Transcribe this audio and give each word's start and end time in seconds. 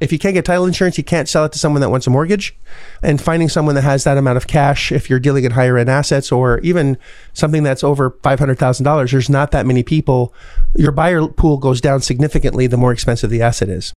If 0.00 0.12
you 0.12 0.18
can't 0.18 0.34
get 0.34 0.44
title 0.44 0.64
insurance, 0.64 0.96
you 0.96 1.02
can't 1.02 1.28
sell 1.28 1.44
it 1.44 1.52
to 1.52 1.58
someone 1.58 1.80
that 1.80 1.90
wants 1.90 2.06
a 2.06 2.10
mortgage. 2.10 2.56
And 3.02 3.20
finding 3.20 3.48
someone 3.48 3.74
that 3.74 3.82
has 3.82 4.04
that 4.04 4.16
amount 4.16 4.36
of 4.36 4.46
cash, 4.46 4.92
if 4.92 5.10
you're 5.10 5.18
dealing 5.18 5.44
in 5.44 5.52
higher 5.52 5.76
end 5.76 5.90
assets 5.90 6.30
or 6.30 6.60
even 6.60 6.98
something 7.32 7.64
that's 7.64 7.82
over 7.82 8.10
$500,000, 8.10 9.10
there's 9.10 9.28
not 9.28 9.50
that 9.50 9.66
many 9.66 9.82
people. 9.82 10.32
Your 10.76 10.92
buyer 10.92 11.26
pool 11.26 11.56
goes 11.56 11.80
down 11.80 12.00
significantly 12.00 12.68
the 12.68 12.76
more 12.76 12.92
expensive 12.92 13.30
the 13.30 13.42
asset 13.42 13.68
is. 13.68 13.92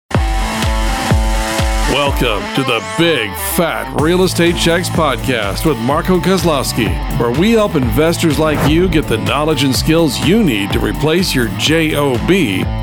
Welcome 1.90 2.44
to 2.54 2.62
the 2.62 2.84
Big 2.96 3.30
Fat 3.56 4.00
Real 4.00 4.22
Estate 4.22 4.56
Checks 4.56 4.88
podcast 4.88 5.66
with 5.66 5.78
Marco 5.78 6.20
Kozlowski, 6.20 6.88
where 7.18 7.32
we 7.32 7.52
help 7.52 7.74
investors 7.74 8.38
like 8.38 8.70
you 8.70 8.88
get 8.88 9.08
the 9.08 9.18
knowledge 9.18 9.64
and 9.64 9.74
skills 9.74 10.20
you 10.20 10.44
need 10.44 10.70
to 10.72 10.78
replace 10.78 11.34
your 11.34 11.48
JOB 11.58 12.30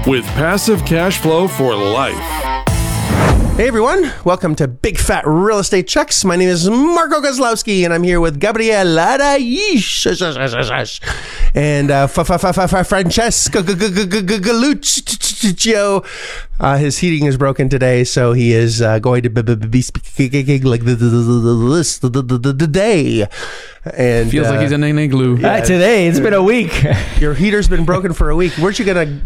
with 0.05 0.25
passive 0.33 0.83
cash 0.85 1.19
flow 1.19 1.47
for 1.47 1.75
life. 1.75 2.74
Hey 3.55 3.69
everyone, 3.69 4.11
welcome 4.25 4.53
to 4.55 4.67
Big 4.67 4.97
Fat 4.97 5.25
Real 5.25 5.59
Estate 5.59 5.87
Checks. 5.87 6.25
My 6.25 6.35
name 6.35 6.49
is 6.49 6.69
Marco 6.69 7.21
Kozlowski 7.21 7.85
and 7.85 7.93
I'm 7.93 8.03
here 8.03 8.19
with 8.19 8.37
Gabriel 8.37 8.97
Araiz 8.97 10.05
and 11.55 11.89
uh, 11.89 12.07
Francesco 12.07 13.61
Galuccio. 14.41 16.05
Uh, 16.59 16.77
his 16.77 16.97
heating 16.97 17.27
is 17.27 17.37
broken 17.37 17.69
today, 17.69 18.03
so 18.03 18.33
he 18.33 18.51
is 18.51 18.81
uh, 18.81 18.99
going 18.99 19.23
to 19.23 19.29
be 19.29 19.81
speaking 19.81 20.63
like 20.63 20.81
this 20.81 20.99
the 21.99 22.67
day. 22.69 23.25
And 23.85 24.29
Feels 24.31 24.49
like 24.49 24.59
he's 24.59 24.73
in 24.73 24.83
an 24.83 24.99
igloo. 24.99 25.41
Uh, 25.41 25.61
today, 25.61 26.07
it's 26.07 26.19
been 26.19 26.33
a 26.33 26.43
week. 26.43 26.73
your 27.21 27.33
heater's 27.33 27.69
been 27.69 27.85
broken 27.85 28.11
for 28.11 28.29
a 28.29 28.35
week. 28.35 28.51
Where's 28.53 28.79
you 28.79 28.85
gonna 28.85 29.21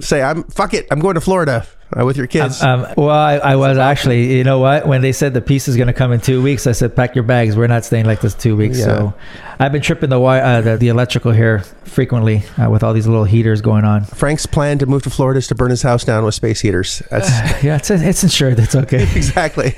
say? 0.00 0.22
I'm 0.22 0.44
fuck 0.44 0.74
it. 0.74 0.86
I'm 0.92 1.00
going 1.00 1.16
to 1.16 1.20
Florida 1.20 1.66
uh, 1.98 2.04
with 2.04 2.16
your 2.16 2.26
kids. 2.26 2.62
Um, 2.62 2.86
well, 2.96 3.10
I, 3.10 3.34
I 3.36 3.56
was 3.56 3.78
actually, 3.78 4.36
you 4.36 4.44
know 4.44 4.58
what? 4.58 4.86
When 4.86 5.02
they 5.02 5.12
said 5.12 5.34
the 5.34 5.40
piece 5.40 5.68
is 5.68 5.76
going 5.76 5.86
to 5.86 5.92
come 5.92 6.12
in 6.12 6.20
two 6.20 6.42
weeks, 6.42 6.66
I 6.66 6.72
said, 6.72 6.96
pack 6.96 7.14
your 7.14 7.24
bags. 7.24 7.56
We're 7.56 7.66
not 7.66 7.84
staying 7.84 8.06
like 8.06 8.20
this 8.20 8.34
two 8.34 8.56
weeks. 8.56 8.78
Yeah. 8.78 8.84
So 8.84 9.14
I've 9.58 9.72
been 9.72 9.82
tripping 9.82 10.10
the 10.10 10.18
wire, 10.18 10.42
uh, 10.42 10.60
the, 10.60 10.76
the 10.76 10.88
electrical 10.88 11.32
here 11.32 11.60
frequently 11.84 12.42
uh, 12.60 12.68
with 12.68 12.82
all 12.82 12.92
these 12.92 13.06
little 13.06 13.24
heaters 13.24 13.60
going 13.60 13.84
on. 13.84 14.04
Frank's 14.04 14.46
plan 14.46 14.78
to 14.78 14.86
move 14.86 15.02
to 15.04 15.10
Florida 15.10 15.38
is 15.38 15.46
to 15.48 15.54
burn 15.54 15.70
his 15.70 15.82
house 15.82 16.04
down 16.04 16.24
with 16.24 16.34
space 16.34 16.60
heaters. 16.60 17.02
That's 17.10 17.28
Yeah, 17.62 17.76
it's 17.76 17.90
it's 17.90 18.22
insured. 18.22 18.58
It's 18.58 18.74
okay. 18.74 19.02
exactly. 19.14 19.76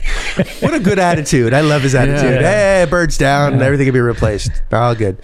What 0.60 0.74
a 0.74 0.80
good 0.80 0.98
attitude. 0.98 1.52
I 1.52 1.60
love 1.60 1.82
his 1.82 1.94
attitude. 1.94 2.40
Yeah. 2.40 2.84
Hey, 2.84 2.86
birds 2.90 3.18
down, 3.18 3.60
everything 3.60 3.86
can 3.86 3.94
be 3.94 4.00
replaced. 4.00 4.50
All 4.72 4.94
good. 4.94 5.18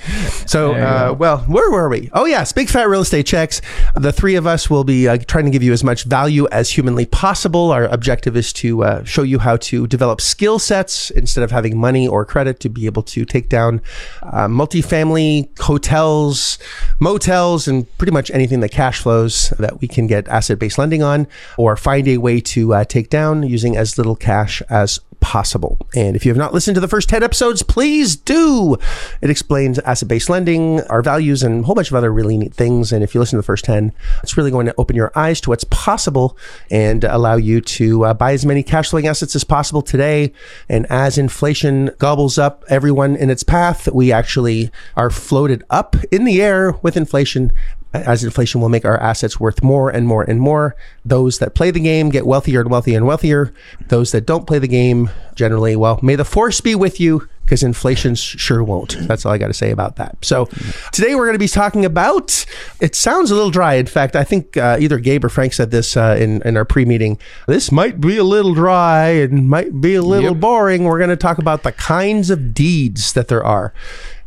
So, 0.47 0.75
uh, 0.75 1.09
go. 1.09 1.13
well, 1.15 1.39
where 1.41 1.71
were 1.71 1.89
we? 1.89 2.11
Oh, 2.13 2.25
yes, 2.25 2.53
Big 2.53 2.69
Fat 2.69 2.89
Real 2.89 3.01
Estate 3.01 3.27
Checks. 3.27 3.61
The 3.97 4.13
three 4.13 4.35
of 4.35 4.47
us 4.47 4.69
will 4.69 4.85
be 4.85 5.09
uh, 5.09 5.17
trying 5.17 5.45
to 5.47 5.51
give 5.51 5.63
you 5.63 5.73
as 5.73 5.83
much 5.83 6.05
value 6.05 6.47
as 6.53 6.71
humanly 6.83 7.07
possible. 7.07 7.71
Our 7.71 7.85
objective 7.85 8.37
is 8.37 8.53
to 8.55 8.83
uh, 8.83 9.05
show 9.05 9.23
you 9.23 9.39
how 9.39 9.57
to 9.59 9.87
develop 9.87 10.21
skill 10.21 10.59
sets 10.59 11.13
instead 11.13 11.45
of 11.45 11.53
having 11.53 11.79
money 11.79 12.09
or 12.09 12.25
credit 12.25 12.59
to 12.59 12.69
be 12.69 12.87
able 12.87 13.05
to 13.05 13.25
take 13.25 13.49
down 13.49 13.81
uh, 14.25 14.49
multifamily 14.49 15.57
hotels, 15.61 16.59
motels, 16.99 17.69
and 17.69 17.87
pretty 17.99 18.11
much 18.11 18.33
anything 18.33 18.59
that 18.61 18.73
cash 18.73 19.01
flows 19.01 19.51
that 19.61 19.81
we 19.81 19.87
can 19.87 20.09
get 20.09 20.27
asset 20.27 20.59
based 20.59 20.77
lending 20.77 21.05
on 21.05 21.29
or 21.57 21.77
find 21.77 22.09
a 22.09 22.19
way 22.19 22.41
to 22.41 22.75
uh, 22.75 22.83
take 22.83 23.09
down 23.11 23.45
using 23.45 23.77
as 23.77 23.97
little 23.97 24.17
cash 24.17 24.61
as 24.69 24.99
possible. 25.23 25.79
And 25.95 26.15
if 26.15 26.27
you 26.27 26.31
have 26.31 26.37
not 26.37 26.53
listened 26.53 26.75
to 26.75 26.81
the 26.81 26.89
first 26.89 27.09
10 27.09 27.23
episodes, 27.23 27.63
please 27.63 28.17
do. 28.17 28.77
It 29.23 29.31
explains 29.31 29.79
asset 29.79 30.09
based 30.09 30.29
lending, 30.29 30.83
our 30.83 31.01
values, 31.01 31.43
and 31.43 31.63
a 31.63 31.67
whole 31.67 31.75
bunch 31.75 31.91
of 31.91 31.95
other 31.95 32.13
really 32.13 32.37
neat 32.37 32.53
things. 32.53 32.93
And 32.93 33.03
if 33.03 33.15
you 33.15 33.21
listen 33.21 33.39
to 33.39 33.41
the 33.41 33.47
first 33.47 33.65
10, 33.65 33.93
it's 34.23 34.37
really 34.37 34.51
going 34.51 34.67
to 34.67 34.75
open 34.77 34.97
your 34.97 35.13
eyes 35.15 35.41
to 35.43 35.51
what's 35.51 35.65
possible 35.65 36.37
and 36.71 37.05
allow 37.05 37.37
you 37.37 37.61
to 37.63 38.05
uh, 38.05 38.15
buy 38.15 38.33
as 38.33 38.45
many 38.45 38.63
cash 38.63 38.91
flowing 38.91 39.07
assets 39.07 39.35
as 39.35 39.45
possible 39.45 39.81
today. 39.81 40.33
And 40.69 40.87
as 40.91 41.17
inflation 41.17 41.93
gobbles 41.99 42.37
up 42.37 42.65
everyone 42.69 43.17
in 43.17 43.31
its 43.31 43.45
path, 43.45 43.89
we 43.93 44.13
actually 44.13 44.71
are 44.97 45.09
floated 45.11 45.65
up 45.71 45.97
in 46.11 46.25
the 46.25 46.43
air 46.43 46.73
with 46.83 46.97
inflation 46.97 47.53
as 47.95 48.25
inflation 48.25 48.61
will 48.61 48.69
make 48.69 48.85
our 48.85 48.99
assets 48.99 49.39
worth 49.39 49.63
more 49.63 49.91
and 49.91 50.07
more 50.07 50.23
and 50.23 50.41
more. 50.41 50.75
Those 51.05 51.39
that 51.41 51.55
play 51.55 51.71
the 51.71 51.81
game 51.81 52.09
get 52.11 52.27
wealthier 52.27 52.61
and 52.61 52.71
wealthier 52.71 52.97
and 52.97 53.07
wealthier. 53.07 53.53
Those 53.89 54.13
that 54.13 54.27
don't 54.27 54.47
play 54.47 54.59
the 54.59 54.69
game 54.69 55.11
generally, 55.35 55.77
well, 55.77 55.99
may 56.03 56.17
the 56.17 56.25
force 56.25 56.61
be 56.61 56.75
with 56.75 57.01
you 57.01 57.29
because 57.45 57.63
inflation 57.63 58.15
sure 58.15 58.63
won't. 58.65 58.97
That's 59.01 59.27
all 59.27 59.33
I 59.33 59.37
got 59.37 59.49
to 59.49 59.53
say 59.53 59.71
about 59.73 59.97
that. 59.97 60.17
So 60.23 60.47
today 60.93 61.15
we're 61.15 61.27
going 61.27 61.35
to 61.35 61.39
be 61.39 61.49
talking 61.49 61.85
about, 61.85 62.47
it 62.81 62.95
sounds 62.95 63.31
a 63.31 63.35
little 63.35 63.51
dry. 63.51 63.75
In 63.75 63.87
fact, 63.87 64.17
I 64.17 64.25
think 64.25 64.57
uh, 64.57 64.79
either 64.81 64.99
Gabe 64.99 65.25
or 65.25 65.29
Frank 65.29 65.53
said 65.53 65.71
this 65.71 65.97
uh, 65.97 66.17
in, 66.19 66.41
in 66.43 66.57
our 66.57 66.65
pre-meeting. 66.65 67.19
This 67.47 67.71
might 67.71 68.01
be 68.01 68.17
a 68.17 68.25
little 68.25 68.55
dry 68.55 69.09
and 69.09 69.49
might 69.51 69.81
be 69.83 69.95
a 69.97 70.03
little 70.03 70.31
Yep. 70.33 70.41
boring. 70.41 70.85
We're 70.85 70.99
going 70.99 71.11
to 71.11 71.17
talk 71.17 71.39
about 71.39 71.63
the 71.63 71.73
kinds 71.73 72.31
of 72.31 72.55
deeds 72.55 73.13
that 73.15 73.29
there 73.29 73.45
are. 73.45 73.75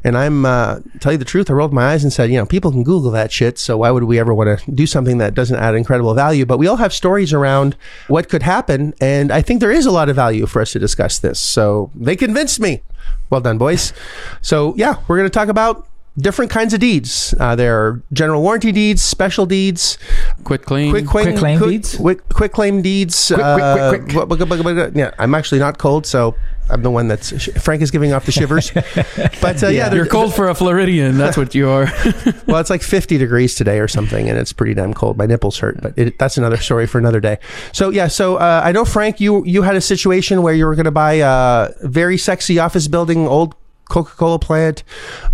And 0.05 0.15
I'm 0.15 0.45
uh, 0.45 0.79
tell 0.99 1.11
you 1.11 1.17
the 1.17 1.25
truth. 1.25 1.49
I 1.49 1.53
rolled 1.53 1.73
my 1.73 1.91
eyes 1.91 2.03
and 2.03 2.13
said, 2.13 2.29
you 2.29 2.37
know, 2.37 2.45
people 2.45 2.71
can 2.71 2.83
Google 2.83 3.09
that 3.11 3.31
shit. 3.31 3.57
So 3.57 3.77
why 3.77 3.89
would 3.89 4.03
we 4.03 4.19
ever 4.19 4.35
want 4.35 4.59
to 4.59 4.71
do 4.71 4.85
something 4.85 5.17
that 5.17 5.33
doesn't 5.33 5.57
add 5.57 5.73
incredible 5.73 6.13
value? 6.13 6.45
But 6.45 6.59
we 6.59 6.67
all 6.67 6.75
have 6.77 6.93
stories 6.93 7.33
around 7.33 7.75
what 8.07 8.29
could 8.29 8.43
happen, 8.43 8.93
and 9.01 9.31
I 9.31 9.41
think 9.41 9.61
there 9.61 9.71
is 9.71 9.87
a 9.87 9.91
lot 9.91 10.07
of 10.07 10.15
value 10.15 10.45
for 10.45 10.61
us 10.61 10.73
to 10.73 10.79
discuss 10.79 11.17
this. 11.17 11.39
So 11.39 11.89
they 11.95 12.15
convinced 12.15 12.59
me. 12.59 12.83
Well 13.31 13.41
done, 13.41 13.57
boys. 13.57 13.93
So 14.41 14.75
yeah, 14.77 15.01
we're 15.07 15.17
going 15.17 15.29
to 15.29 15.33
talk 15.33 15.49
about 15.49 15.87
different 16.17 16.49
kinds 16.51 16.73
of 16.73 16.79
deeds. 16.79 17.33
Uh, 17.39 17.55
there 17.55 17.77
are 17.79 18.01
general 18.13 18.41
warranty 18.41 18.71
deeds, 18.71 19.01
special 19.01 19.45
deeds, 19.45 19.97
Quit 20.43 20.63
claim. 20.65 20.91
quick 20.91 21.05
claim, 21.05 21.25
Quick 21.25 21.37
claim 21.37 21.57
quick, 21.57 21.69
deeds? 21.69 21.97
quick, 21.97 22.29
quick 22.29 22.51
claim 22.53 22.81
deeds. 22.81 23.27
quick, 23.33 23.39
uh, 23.43 23.89
quick, 23.89 24.27
quick. 24.27 24.49
bu- 24.49 24.91
Yeah, 24.99 25.11
I'm 25.19 25.35
actually 25.35 25.59
not 25.59 25.77
cold, 25.77 26.05
so 26.05 26.35
I'm 26.69 26.81
the 26.81 26.89
one 26.89 27.07
that's 27.07 27.45
Frank 27.61 27.81
is 27.81 27.91
giving 27.91 28.13
off 28.13 28.25
the 28.25 28.31
shivers. 28.31 28.71
But 29.41 29.61
uh, 29.63 29.67
yeah, 29.67 29.87
Yeah. 29.89 29.93
You're 29.93 30.05
cold 30.07 30.33
for 30.33 30.47
a 30.47 30.55
Floridian. 30.55 31.17
That's 31.17 31.37
what 31.37 31.53
you 31.53 31.69
are. 31.69 31.85
well, 32.47 32.57
it's 32.59 32.69
like 32.69 32.81
50 32.81 33.17
degrees 33.17 33.53
today 33.55 33.79
or 33.79 33.87
something, 33.87 34.27
and 34.29 34.37
it's 34.39 34.53
pretty 34.53 34.73
damn 34.73 34.93
cold. 34.93 35.17
My 35.17 35.25
nipples 35.25 35.57
hurt, 35.59 35.79
but 35.81 35.93
it, 35.97 36.17
that's 36.17 36.37
another 36.37 36.57
story 36.57 36.87
for 36.87 36.97
another 36.97 37.19
day. 37.19 37.37
So 37.71 37.89
yeah, 37.89 38.07
so 38.07 38.37
uh, 38.37 38.61
I 38.63 38.71
know 38.71 38.85
Frank, 38.85 39.19
you 39.19 39.43
you 39.45 39.61
had 39.63 39.75
a 39.75 39.81
situation 39.81 40.41
where 40.41 40.53
you 40.53 40.65
were 40.65 40.75
going 40.75 40.85
to 40.85 40.91
buy 40.91 41.13
a 41.21 41.69
very 41.83 42.17
sexy 42.17 42.57
office 42.57 42.87
building, 42.87 43.27
old 43.27 43.53
Coca-Cola 43.89 44.39
plant. 44.39 44.83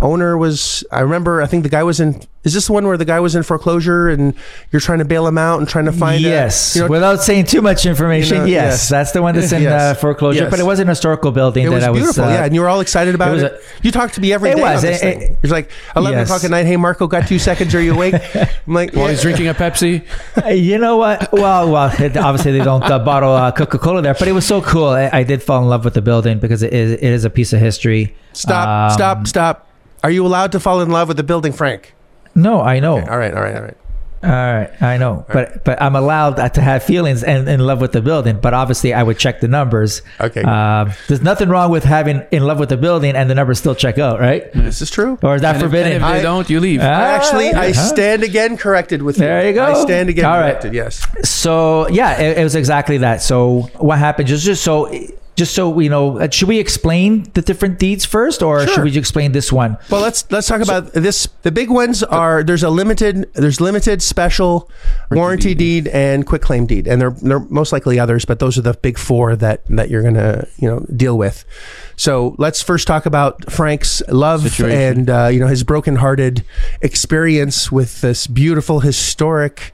Owner 0.00 0.36
was, 0.36 0.84
I 0.92 1.00
remember, 1.00 1.42
I 1.42 1.46
think 1.46 1.62
the 1.62 1.68
guy 1.68 1.82
was 1.82 2.00
in. 2.00 2.22
Is 2.44 2.54
this 2.54 2.66
the 2.66 2.72
one 2.72 2.84
where 2.88 2.96
the 2.96 3.04
guy 3.04 3.20
was 3.20 3.36
in 3.36 3.44
foreclosure 3.44 4.08
and 4.08 4.34
you're 4.72 4.80
trying 4.80 4.98
to 4.98 5.04
bail 5.04 5.24
him 5.28 5.38
out 5.38 5.60
and 5.60 5.68
trying 5.68 5.84
to 5.84 5.92
find? 5.92 6.24
a- 6.24 6.28
yes. 6.28 6.74
you 6.74 6.82
know, 6.82 6.88
Without 6.88 7.22
saying 7.22 7.44
too 7.44 7.62
much 7.62 7.86
information, 7.86 8.34
You 8.38 8.40
know, 8.42 8.46
yes, 8.46 8.64
yes. 8.72 8.88
that's 8.88 9.12
the 9.12 9.22
one 9.22 9.36
that's 9.36 9.52
in 9.52 9.62
Yes. 9.62 9.80
uh, 9.80 9.94
foreclosure. 10.00 10.40
Yes. 10.42 10.50
But 10.50 10.58
it 10.58 10.64
was 10.66 10.80
an 10.80 10.88
historical 10.88 11.30
building 11.30 11.66
it 11.66 11.68
that 11.70 11.74
was 11.76 11.84
I 11.84 11.90
was. 11.90 12.00
beautiful, 12.00 12.24
uh, 12.24 12.30
yeah, 12.30 12.44
and 12.44 12.52
you 12.52 12.60
were 12.60 12.68
all 12.68 12.80
excited 12.80 13.14
about 13.14 13.32
was 13.34 13.44
it. 13.44 13.52
a- 13.52 13.58
you 13.82 13.92
talked 13.92 14.14
to 14.14 14.20
me 14.20 14.32
every 14.32 14.50
It 14.50 14.56
day 14.56 14.62
was. 14.62 14.84
on 14.84 14.90
this 14.90 15.02
It- 15.04 15.18
thing. 15.20 15.36
It's 15.44 15.52
like 15.52 15.70
11 15.94 16.18
Yes. 16.18 16.26
o'clock 16.28 16.42
at 16.42 16.50
night. 16.50 16.66
Hey, 16.66 16.76
Marco, 16.76 17.06
got 17.06 17.28
two 17.28 17.38
seconds? 17.38 17.76
Are 17.76 17.80
you 17.80 17.94
awake? 17.94 18.14
I'm 18.34 18.74
like, 18.74 18.92
While 18.92 19.04
yeah. 19.04 19.10
he's 19.12 19.22
drinking 19.22 19.46
a 19.46 19.54
Pepsi. 19.54 20.02
Uh, 20.44 20.48
You 20.48 20.78
know 20.78 20.96
what? 20.96 21.30
Well, 21.32 21.70
well, 21.70 21.92
it, 22.00 22.16
obviously 22.16 22.50
they 22.58 22.64
don't 22.64 22.82
uh, 22.82 22.98
bottle 22.98 23.34
uh, 23.34 23.52
Coca 23.52 23.78
Cola 23.78 24.02
there, 24.02 24.14
but 24.14 24.26
it 24.26 24.32
was 24.32 24.44
so 24.46 24.60
cool. 24.62 24.88
I, 24.88 25.08
I 25.12 25.22
did 25.22 25.44
fall 25.44 25.62
in 25.62 25.68
love 25.68 25.84
with 25.84 25.94
the 25.94 26.02
building 26.02 26.40
because 26.40 26.64
it 26.64 26.72
is, 26.72 26.90
it 26.92 27.02
is 27.04 27.24
a 27.24 27.30
piece 27.30 27.52
of 27.52 27.60
history. 27.60 28.16
Stop, 28.32 28.66
Um, 28.90 28.94
stop, 28.96 29.26
stop. 29.28 29.68
Are 30.02 30.10
you 30.10 30.26
allowed 30.26 30.50
to 30.52 30.58
fall 30.60 30.80
in 30.80 30.90
love 30.90 31.06
with 31.06 31.16
the 31.16 31.22
building, 31.22 31.52
Frank? 31.52 31.94
No, 32.34 32.60
I 32.60 32.80
know. 32.80 32.94
All 32.98 33.18
right, 33.18 33.32
all 33.34 33.42
right, 33.42 33.54
all 33.56 33.62
right. 33.62 33.76
All 34.24 34.30
right, 34.30 34.70
I 34.80 34.98
know, 34.98 35.26
but 35.32 35.64
but 35.64 35.82
I'm 35.82 35.96
allowed 35.96 36.34
to 36.54 36.60
have 36.60 36.84
feelings 36.84 37.24
and 37.24 37.48
in 37.48 37.58
love 37.58 37.80
with 37.80 37.90
the 37.90 38.00
building. 38.00 38.38
But 38.38 38.54
obviously, 38.54 38.94
I 38.94 39.02
would 39.02 39.18
check 39.18 39.40
the 39.40 39.48
numbers. 39.48 40.00
Okay. 40.20 40.42
Um, 40.42 40.92
there's 41.08 41.22
nothing 41.22 41.48
wrong 41.48 41.72
with 41.72 41.82
having 41.82 42.22
in 42.30 42.44
love 42.44 42.60
with 42.60 42.68
the 42.68 42.76
building 42.76 43.16
and 43.16 43.28
the 43.28 43.34
numbers 43.34 43.58
still 43.58 43.74
check 43.74 43.98
out, 43.98 44.20
right? 44.20 44.44
This 44.52 44.80
is 44.80 44.90
true. 44.92 45.18
Or 45.24 45.34
is 45.34 45.42
that 45.42 45.56
And 45.56 45.64
forbidden? 45.64 45.94
and 45.94 46.04
if 46.04 46.08
they 46.08 46.18
I- 46.20 46.22
don't, 46.22 46.48
you 46.48 46.60
leave. 46.60 46.78
Ah, 46.80 46.84
I 46.84 47.08
actually, 47.16 47.48
I 47.52 47.72
huh? 47.72 47.82
stand 47.82 48.22
again 48.22 48.56
corrected 48.56 49.02
with 49.02 49.16
you. 49.16 49.24
There 49.24 49.44
you 49.48 49.54
go. 49.54 49.64
I 49.64 49.82
stand 49.82 50.08
again 50.08 50.24
All 50.24 50.38
right. 50.38 50.50
corrected. 50.52 50.72
Yes. 50.74 51.04
So 51.28 51.88
yeah, 51.88 52.20
it, 52.20 52.38
it 52.38 52.44
was 52.44 52.54
exactly 52.54 52.98
that. 52.98 53.22
So 53.22 53.62
what 53.78 53.98
happened? 53.98 54.28
Just 54.28 54.44
just 54.44 54.62
so 54.62 54.86
just 55.34 55.54
so 55.54 55.70
we 55.70 55.88
know, 55.88 56.18
uh, 56.18 56.28
should 56.28 56.48
we 56.48 56.58
explain 56.58 57.24
the 57.32 57.40
different 57.40 57.78
deeds 57.78 58.04
first, 58.04 58.42
or 58.42 58.60
Sure. 58.66 58.74
should 58.74 58.84
we 58.84 58.96
explain 58.98 59.32
this 59.32 59.50
one? 59.50 59.78
Well, 59.90 60.02
let's 60.02 60.30
let's 60.30 60.46
talk 60.46 60.60
about 60.60 60.92
this. 60.92 61.26
The 61.42 61.50
big 61.50 61.70
ones 61.70 62.02
are 62.02 62.42
there's 62.42 62.62
a 62.62 62.68
limited, 62.68 63.32
there's 63.34 63.60
limited, 63.60 64.02
special, 64.02 64.70
warranty 65.10 65.54
deed, 65.54 65.88
and 65.88 66.26
quick 66.26 66.42
claim 66.42 66.66
deed, 66.66 66.86
and 66.86 67.00
there 67.00 67.10
there 67.10 67.38
are 67.38 67.46
most 67.48 67.72
likely 67.72 67.98
others, 67.98 68.24
but 68.26 68.40
those 68.40 68.58
are 68.58 68.62
the 68.62 68.74
big 68.74 68.98
four 68.98 69.34
that 69.36 69.64
that 69.70 69.88
you're 69.88 70.02
gonna 70.02 70.46
you 70.58 70.68
know 70.68 70.84
deal 70.94 71.16
with. 71.16 71.44
So 71.96 72.34
let's 72.38 72.62
first 72.62 72.86
talk 72.86 73.06
about 73.06 73.50
Frank's 73.50 74.02
love 74.08 74.42
Situation. 74.42 74.98
and 74.98 75.10
uh, 75.10 75.28
you 75.32 75.40
know 75.40 75.46
his 75.46 75.64
brokenhearted 75.64 76.44
experience 76.82 77.72
with 77.72 78.00
this 78.02 78.26
beautiful 78.26 78.80
historic, 78.80 79.72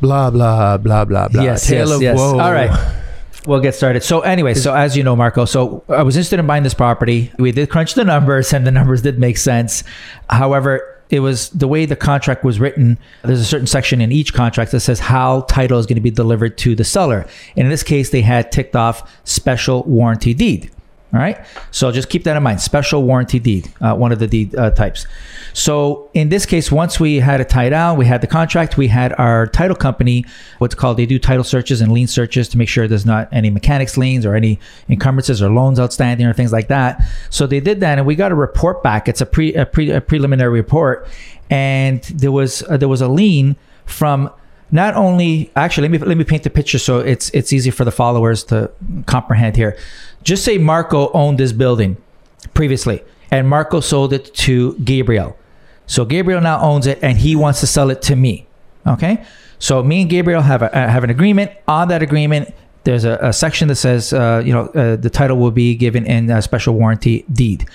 blah 0.00 0.30
blah 0.30 0.76
blah 0.76 1.04
blah 1.04 1.28
blah. 1.28 1.42
Yes, 1.42 1.66
tale 1.68 1.88
yes, 1.88 1.96
of 1.96 2.02
yes. 2.02 2.16
woe. 2.16 2.40
All 2.40 2.52
right. 2.52 2.98
We'll 3.46 3.60
get 3.60 3.74
started. 3.74 4.04
So, 4.04 4.20
anyway, 4.20 4.54
so 4.54 4.72
as 4.74 4.96
you 4.96 5.02
know, 5.02 5.16
Marco, 5.16 5.44
so 5.44 5.82
I 5.88 6.02
was 6.02 6.16
interested 6.16 6.38
in 6.38 6.46
buying 6.46 6.62
this 6.62 6.74
property. 6.74 7.32
We 7.38 7.50
did 7.50 7.70
crunch 7.70 7.94
the 7.94 8.04
numbers, 8.04 8.52
and 8.52 8.64
the 8.66 8.70
numbers 8.70 9.02
did 9.02 9.18
make 9.18 9.36
sense. 9.36 9.82
However, 10.30 11.02
it 11.10 11.20
was 11.20 11.50
the 11.50 11.68
way 11.68 11.84
the 11.84 11.96
contract 11.96 12.44
was 12.44 12.60
written. 12.60 12.98
There's 13.22 13.40
a 13.40 13.44
certain 13.44 13.66
section 13.66 14.00
in 14.00 14.12
each 14.12 14.32
contract 14.32 14.70
that 14.70 14.80
says 14.80 15.00
how 15.00 15.42
title 15.42 15.78
is 15.78 15.86
going 15.86 15.96
to 15.96 16.02
be 16.02 16.10
delivered 16.10 16.56
to 16.58 16.74
the 16.74 16.84
seller. 16.84 17.26
And 17.56 17.66
in 17.66 17.68
this 17.68 17.82
case, 17.82 18.10
they 18.10 18.22
had 18.22 18.50
ticked 18.50 18.76
off 18.76 19.12
special 19.24 19.82
warranty 19.82 20.34
deed. 20.34 20.70
All 21.14 21.20
right. 21.20 21.44
So 21.70 21.92
just 21.92 22.08
keep 22.08 22.24
that 22.24 22.38
in 22.38 22.42
mind. 22.42 22.62
Special 22.62 23.02
warranty 23.02 23.38
deed, 23.38 23.70
uh, 23.82 23.94
one 23.94 24.12
of 24.12 24.18
the 24.18 24.26
deed 24.26 24.54
uh, 24.56 24.70
types. 24.70 25.06
So 25.52 26.08
in 26.14 26.30
this 26.30 26.46
case, 26.46 26.72
once 26.72 26.98
we 26.98 27.16
had 27.16 27.42
it 27.42 27.50
tied 27.50 27.74
out, 27.74 27.98
we 27.98 28.06
had 28.06 28.22
the 28.22 28.26
contract, 28.26 28.78
we 28.78 28.88
had 28.88 29.12
our 29.18 29.46
title 29.46 29.76
company, 29.76 30.24
what's 30.56 30.74
called, 30.74 30.96
they 30.96 31.04
do 31.04 31.18
title 31.18 31.44
searches 31.44 31.82
and 31.82 31.92
lien 31.92 32.06
searches 32.06 32.48
to 32.48 32.58
make 32.58 32.70
sure 32.70 32.88
there's 32.88 33.04
not 33.04 33.28
any 33.30 33.50
mechanics 33.50 33.98
liens 33.98 34.24
or 34.24 34.34
any 34.34 34.58
encumbrances 34.88 35.42
or 35.42 35.50
loans 35.50 35.78
outstanding 35.78 36.26
or 36.26 36.32
things 36.32 36.50
like 36.50 36.68
that. 36.68 37.02
So 37.28 37.46
they 37.46 37.60
did 37.60 37.80
that 37.80 37.98
and 37.98 38.06
we 38.06 38.14
got 38.14 38.32
a 38.32 38.34
report 38.34 38.82
back. 38.82 39.06
It's 39.06 39.20
a 39.20 39.26
pre, 39.26 39.52
a, 39.54 39.66
pre, 39.66 39.90
a 39.90 40.00
preliminary 40.00 40.50
report. 40.50 41.06
And 41.50 42.00
there 42.04 42.32
was, 42.32 42.62
uh, 42.62 42.78
there 42.78 42.88
was 42.88 43.02
a 43.02 43.08
lien 43.08 43.56
from 43.84 44.30
not 44.72 44.94
only 44.94 45.50
actually 45.54 45.86
let 45.86 45.90
me 45.90 45.98
let 45.98 46.16
me 46.16 46.24
paint 46.24 46.42
the 46.42 46.50
picture 46.50 46.78
so 46.78 46.98
it's 46.98 47.28
it's 47.30 47.52
easy 47.52 47.70
for 47.70 47.84
the 47.84 47.90
followers 47.90 48.42
to 48.42 48.70
comprehend 49.04 49.54
here. 49.54 49.76
Just 50.22 50.44
say 50.44 50.58
Marco 50.58 51.10
owned 51.12 51.38
this 51.38 51.52
building 51.52 51.96
previously 52.54 53.02
and 53.30 53.48
Marco 53.48 53.80
sold 53.80 54.12
it 54.12 54.32
to 54.34 54.74
Gabriel. 54.78 55.36
So 55.86 56.04
Gabriel 56.04 56.40
now 56.40 56.60
owns 56.60 56.86
it 56.86 56.98
and 57.02 57.18
he 57.18 57.34
wants 57.34 57.60
to 57.60 57.66
sell 57.66 57.90
it 57.90 58.02
to 58.02 58.16
me. 58.16 58.46
Okay? 58.86 59.24
So 59.58 59.82
me 59.82 60.02
and 60.02 60.10
Gabriel 60.10 60.42
have 60.42 60.62
a, 60.62 60.76
uh, 60.76 60.88
have 60.88 61.04
an 61.04 61.10
agreement. 61.10 61.52
On 61.68 61.88
that 61.88 62.02
agreement, 62.02 62.54
there's 62.84 63.04
a, 63.04 63.18
a 63.22 63.32
section 63.32 63.68
that 63.68 63.76
says, 63.76 64.12
uh, 64.12 64.42
you 64.44 64.52
know, 64.52 64.66
uh, 64.68 64.96
the 64.96 65.10
title 65.10 65.36
will 65.36 65.50
be 65.50 65.74
given 65.74 66.04
in 66.04 66.30
a 66.30 66.42
special 66.42 66.74
warranty 66.74 67.24
deed, 67.32 67.68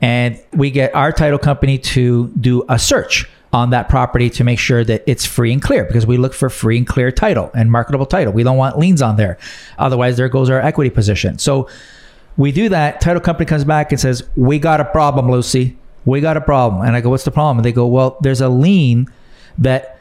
and 0.00 0.40
we 0.52 0.70
get 0.70 0.94
our 0.94 1.12
title 1.12 1.38
company 1.38 1.76
to 1.78 2.28
do 2.28 2.64
a 2.68 2.78
search 2.78 3.28
on 3.52 3.70
that 3.70 3.88
property 3.88 4.30
to 4.30 4.42
make 4.42 4.58
sure 4.58 4.82
that 4.82 5.04
it's 5.06 5.24
free 5.24 5.52
and 5.52 5.62
clear 5.62 5.84
because 5.84 6.06
we 6.06 6.16
look 6.16 6.32
for 6.34 6.50
free 6.50 6.78
and 6.78 6.86
clear 6.86 7.12
title 7.12 7.50
and 7.54 7.70
marketable 7.70 8.06
title. 8.06 8.32
We 8.32 8.42
don't 8.42 8.56
want 8.56 8.78
liens 8.78 9.00
on 9.02 9.16
there. 9.16 9.38
Otherwise, 9.78 10.16
there 10.16 10.28
goes 10.28 10.50
our 10.50 10.60
equity 10.60 10.90
position. 10.90 11.38
So 11.38 11.68
we 12.36 12.52
do 12.52 12.68
that. 12.70 13.00
Title 13.00 13.20
company 13.20 13.46
comes 13.46 13.64
back 13.64 13.92
and 13.92 14.00
says, 14.00 14.22
We 14.36 14.58
got 14.58 14.80
a 14.80 14.84
problem, 14.84 15.30
Lucy. 15.30 15.76
We 16.04 16.20
got 16.20 16.36
a 16.36 16.40
problem. 16.40 16.82
And 16.86 16.96
I 16.96 17.00
go, 17.00 17.10
What's 17.10 17.24
the 17.24 17.30
problem? 17.30 17.58
And 17.58 17.64
they 17.64 17.72
go, 17.72 17.86
Well, 17.86 18.16
there's 18.20 18.40
a 18.40 18.48
lien 18.48 19.06
that 19.58 19.98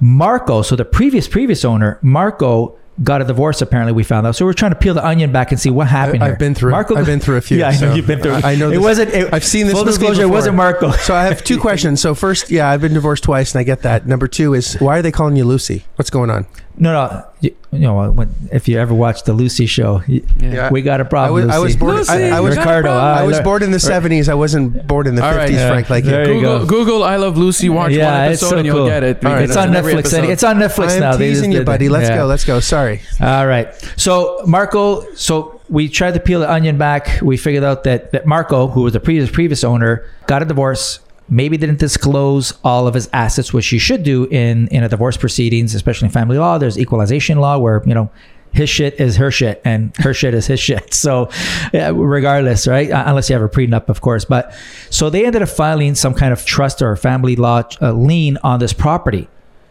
Marco, 0.00 0.62
so 0.62 0.74
the 0.76 0.84
previous 0.84 1.28
previous 1.28 1.64
owner, 1.64 1.98
Marco 2.02 2.76
got 3.02 3.22
a 3.22 3.24
divorce. 3.24 3.62
Apparently, 3.62 3.92
we 3.92 4.02
found 4.02 4.26
out. 4.26 4.34
So 4.36 4.44
we're 4.44 4.52
trying 4.52 4.72
to 4.72 4.76
peel 4.78 4.94
the 4.94 5.06
onion 5.06 5.32
back 5.32 5.50
and 5.52 5.60
see 5.60 5.70
what 5.70 5.86
happened. 5.86 6.22
I- 6.22 6.26
here. 6.26 6.32
I've 6.34 6.38
been 6.38 6.54
through- 6.54 6.72
Marco, 6.72 6.96
I've 6.96 7.06
been 7.06 7.20
through 7.20 7.36
a 7.36 7.40
few, 7.40 7.58
Yeah, 7.58 7.68
I 7.68 7.72
know 7.72 7.76
so 7.78 7.94
you've 7.94 8.06
been 8.06 8.20
through. 8.20 8.32
I- 8.34 8.52
I 8.52 8.54
know 8.56 8.70
it 8.70 8.80
wasn't. 8.80 9.10
It, 9.14 9.32
I've 9.32 9.44
seen 9.44 9.66
this 9.66 9.74
Full 9.74 9.84
disclosure, 9.84 10.22
it 10.22 10.28
wasn't 10.28 10.56
Marco. 10.56 10.90
So 11.02 11.14
I 11.14 11.24
have 11.24 11.42
two 11.44 11.58
questions. 11.60 12.00
So 12.00 12.14
first, 12.14 12.50
yeah, 12.50 12.68
I've 12.68 12.80
been 12.80 12.94
divorced 12.94 13.22
twice, 13.24 13.54
and 13.54 13.60
I 13.60 13.62
get 13.62 13.82
that. 13.82 14.06
Number 14.06 14.26
two 14.28 14.54
is 14.54 14.74
why 14.74 14.98
are 14.98 15.02
they 15.02 15.12
calling 15.12 15.36
you 15.36 15.44
Lucy? 15.44 15.84
What's 15.96 16.10
going 16.10 16.30
on? 16.30 16.46
No, 16.78 16.92
no. 16.92 17.24
You, 17.40 17.54
you 17.70 17.78
know, 17.80 18.10
when, 18.12 18.34
if 18.50 18.66
you 18.66 18.78
ever 18.78 18.94
watched 18.94 19.26
the 19.26 19.32
Lucy 19.32 19.66
show, 19.66 20.02
you- 20.06 20.24
Yeah. 20.40 20.70
we 20.70 20.80
got 20.82 21.00
a 21.00 21.04
problem. 21.04 21.46
was, 21.46 21.54
I 21.54 21.58
was 21.58 21.74
Lucy. 21.80 22.06
born. 22.08 22.22
I, 22.32 22.36
I 22.36 22.40
was. 22.40 22.56
Ricardo. 22.56 22.90
I 22.90 23.24
was 23.24 23.40
born 23.40 23.62
in 23.62 23.70
the 23.72 23.80
seventies. 23.80 24.28
I 24.28 24.34
wasn't 24.34 24.86
born 24.86 25.06
in 25.06 25.14
the 25.14 25.22
All 25.24 25.30
right. 25.32 25.40
fifties, 25.42 25.58
Yeah. 25.58 25.68
Frank. 25.70 25.90
Like 25.90 26.04
There 26.04 26.26
you. 26.28 26.34
you 26.34 26.40
Google, 26.40 26.58
go. 26.60 26.66
Google 26.66 27.04
I 27.04 27.16
Love 27.16 27.36
Lucy. 27.36 27.68
Watch 27.68 27.92
Yeah, 27.92 28.12
one 28.12 28.20
episode 28.28 28.48
so 28.50 28.56
and 28.58 28.66
you'll 28.66 28.76
cool. 28.76 28.86
get 28.86 29.02
it. 29.04 29.24
All 29.24 29.32
right, 29.32 29.42
It's 29.44 29.56
on 29.56 29.68
in 29.68 29.76
every 29.76 29.92
Netflix. 29.94 29.98
episode- 29.98 30.24
It's 30.30 30.42
on 30.44 30.56
Netflix 30.58 30.94
I'm 30.94 31.00
now. 31.00 31.16
They 31.16 31.28
just 31.30 31.40
teasing 31.40 31.52
you, 31.52 31.62
buddy. 31.64 31.88
Let's 31.88 32.08
Yeah. 32.08 32.16
go. 32.16 32.26
Let's 32.26 32.44
go. 32.44 32.60
Sorry. 32.60 33.00
All 33.20 33.46
right. 33.46 33.68
So 33.96 34.40
Marco, 34.46 35.04
so 35.14 35.60
we 35.68 35.88
tried 35.88 36.14
to 36.14 36.20
peel 36.20 36.40
the 36.40 36.50
onion 36.50 36.78
back. 36.78 37.18
We 37.22 37.36
figured 37.36 37.64
out 37.64 37.84
that 37.84 38.12
that 38.12 38.26
Marco, 38.26 38.68
who 38.68 38.82
was 38.82 38.92
the 38.94 39.00
previous 39.00 39.30
previous 39.30 39.62
owner, 39.64 40.04
got 40.26 40.42
a 40.42 40.44
divorce. 40.46 41.00
Maybe 41.32 41.56
didn't 41.56 41.78
disclose 41.78 42.52
all 42.62 42.86
of 42.86 42.92
his 42.92 43.08
assets, 43.14 43.54
which 43.54 43.72
you 43.72 43.78
should 43.78 44.02
do 44.02 44.24
in 44.26 44.68
in 44.68 44.84
a 44.84 44.88
divorce 44.88 45.16
proceedings, 45.16 45.74
especially 45.74 46.06
in 46.06 46.12
family 46.12 46.36
law. 46.36 46.58
There's 46.58 46.78
equalization 46.78 47.38
law 47.38 47.56
where 47.58 47.82
you 47.86 47.94
know 47.94 48.10
his 48.52 48.68
shit 48.68 49.00
is 49.00 49.16
her 49.16 49.30
shit 49.30 49.62
and 49.64 49.96
her 49.96 50.12
shit 50.12 50.34
is 50.34 50.46
his 50.46 50.60
shit. 50.60 50.92
So, 51.02 51.30
yeah, 51.72 51.90
regardless, 51.94 52.68
right? 52.68 52.90
Uh, 52.90 53.04
Unless 53.06 53.30
you 53.30 53.34
have 53.34 53.42
a 53.42 53.48
prenup, 53.48 53.88
of 53.88 54.00
course. 54.02 54.24
But 54.26 54.54
so 54.90 55.10
they 55.10 55.24
ended 55.24 55.42
up 55.42 55.48
filing 55.48 55.94
some 55.94 56.14
kind 56.14 56.32
of 56.32 56.44
trust 56.44 56.82
or 56.82 56.94
family 56.96 57.34
law 57.34 57.62
uh, 57.80 57.92
lien 57.92 58.38
on 58.44 58.60
this 58.60 58.72
property. 58.72 59.28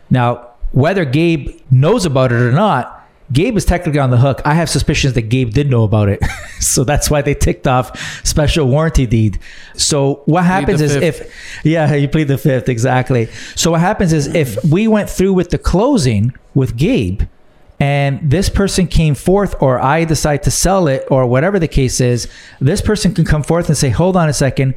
Now, 0.09 0.49
whether 0.71 1.05
Gabe 1.05 1.61
knows 1.69 2.05
about 2.05 2.31
it 2.31 2.41
or 2.41 2.51
not, 2.51 3.00
Gabe 3.31 3.55
is 3.55 3.65
technically 3.65 3.99
on 3.99 4.09
the 4.09 4.17
hook. 4.17 4.41
I 4.45 4.53
have 4.53 4.69
suspicions 4.69 5.13
that 5.13 5.23
Gabe 5.23 5.51
did 5.51 5.69
know 5.69 5.83
about 5.83 6.09
it. 6.09 6.21
so 6.59 6.83
that's 6.83 7.09
why 7.09 7.21
they 7.21 7.33
ticked 7.33 7.67
off 7.67 7.97
special 8.25 8.67
warranty 8.67 9.05
deed. 9.05 9.39
So 9.75 10.21
what 10.25 10.43
happens 10.43 10.81
is 10.81 10.95
fifth. 10.95 11.21
if 11.21 11.65
yeah, 11.65 11.93
you 11.95 12.07
plead 12.07 12.27
the 12.27 12.37
fifth 12.37 12.69
exactly. 12.69 13.27
So 13.55 13.71
what 13.71 13.81
happens 13.81 14.13
is 14.13 14.27
if 14.27 14.63
we 14.65 14.87
went 14.87 15.09
through 15.09 15.33
with 15.33 15.49
the 15.49 15.57
closing 15.57 16.33
with 16.53 16.75
Gabe 16.75 17.21
and 17.79 18.19
this 18.29 18.49
person 18.49 18.87
came 18.87 19.15
forth 19.15 19.55
or 19.61 19.79
I 19.79 20.03
decide 20.03 20.43
to 20.43 20.51
sell 20.51 20.87
it 20.87 21.05
or 21.09 21.25
whatever 21.25 21.57
the 21.57 21.67
case 21.67 22.01
is, 22.01 22.27
this 22.59 22.81
person 22.81 23.13
can 23.13 23.25
come 23.25 23.43
forth 23.43 23.67
and 23.69 23.77
say, 23.77 23.89
"Hold 23.89 24.15
on 24.17 24.29
a 24.29 24.33
second 24.33 24.75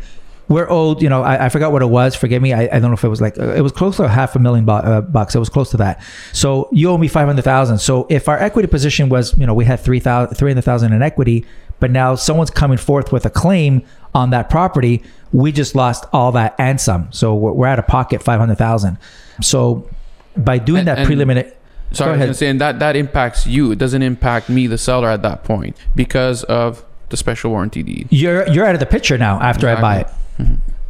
we're 0.48 0.68
owed, 0.70 1.00
you 1.02 1.08
know, 1.08 1.22
I, 1.22 1.46
I 1.46 1.48
forgot 1.48 1.72
what 1.72 1.80
it 1.82 1.86
was. 1.88 2.14
Forgive 2.14 2.42
me. 2.42 2.52
I, 2.52 2.62
I 2.64 2.78
don't 2.78 2.82
know 2.90 2.92
if 2.92 3.04
it 3.04 3.08
was 3.08 3.20
like, 3.20 3.38
uh, 3.38 3.54
it 3.54 3.62
was 3.62 3.72
close 3.72 3.96
to 3.96 4.08
half 4.08 4.36
a 4.36 4.38
million 4.38 4.64
bu- 4.66 4.72
uh, 4.72 5.00
bucks. 5.00 5.34
It 5.34 5.38
was 5.38 5.48
close 5.48 5.70
to 5.70 5.76
that. 5.78 6.02
So 6.32 6.68
you 6.72 6.90
owe 6.90 6.98
me 6.98 7.08
500,000. 7.08 7.78
So 7.78 8.06
if 8.10 8.28
our 8.28 8.38
equity 8.38 8.68
position 8.68 9.08
was, 9.08 9.36
you 9.38 9.46
know, 9.46 9.54
we 9.54 9.64
had 9.64 9.80
3,000 9.80 10.34
300,000 10.34 10.92
in 10.92 11.02
equity, 11.02 11.46
but 11.80 11.90
now 11.90 12.14
someone's 12.14 12.50
coming 12.50 12.78
forth 12.78 13.10
with 13.12 13.24
a 13.26 13.30
claim 13.30 13.82
on 14.14 14.30
that 14.30 14.50
property, 14.50 15.02
we 15.32 15.50
just 15.50 15.74
lost 15.74 16.04
all 16.12 16.30
that 16.32 16.54
and 16.58 16.80
some. 16.80 17.08
So 17.10 17.34
we're, 17.34 17.52
we're 17.52 17.66
out 17.66 17.78
of 17.78 17.86
pocket 17.86 18.22
500,000. 18.22 18.98
So 19.42 19.88
by 20.36 20.58
doing 20.58 20.80
And- 20.80 20.88
that 20.88 20.98
and- 20.98 21.06
preliminary, 21.06 21.52
Sorry, 21.92 22.08
I 22.08 22.12
was 22.12 22.16
ahead. 22.16 22.26
gonna 22.26 22.34
say, 22.34 22.48
and 22.48 22.60
that 22.60 22.78
that 22.80 22.96
impacts 22.96 23.46
you. 23.46 23.70
It 23.70 23.78
doesn't 23.78 24.02
impact 24.02 24.48
me, 24.48 24.66
the 24.66 24.78
seller, 24.78 25.08
at 25.08 25.22
that 25.22 25.44
point 25.44 25.76
because 25.94 26.42
of 26.44 26.84
the 27.10 27.16
special 27.16 27.50
warranty 27.50 27.82
deed. 27.82 28.08
you're, 28.10 28.48
you're 28.48 28.66
out 28.66 28.74
of 28.74 28.80
the 28.80 28.86
picture 28.86 29.18
now 29.18 29.40
after 29.40 29.68
I 29.68 29.80
buy 29.80 29.96
it. 30.00 30.06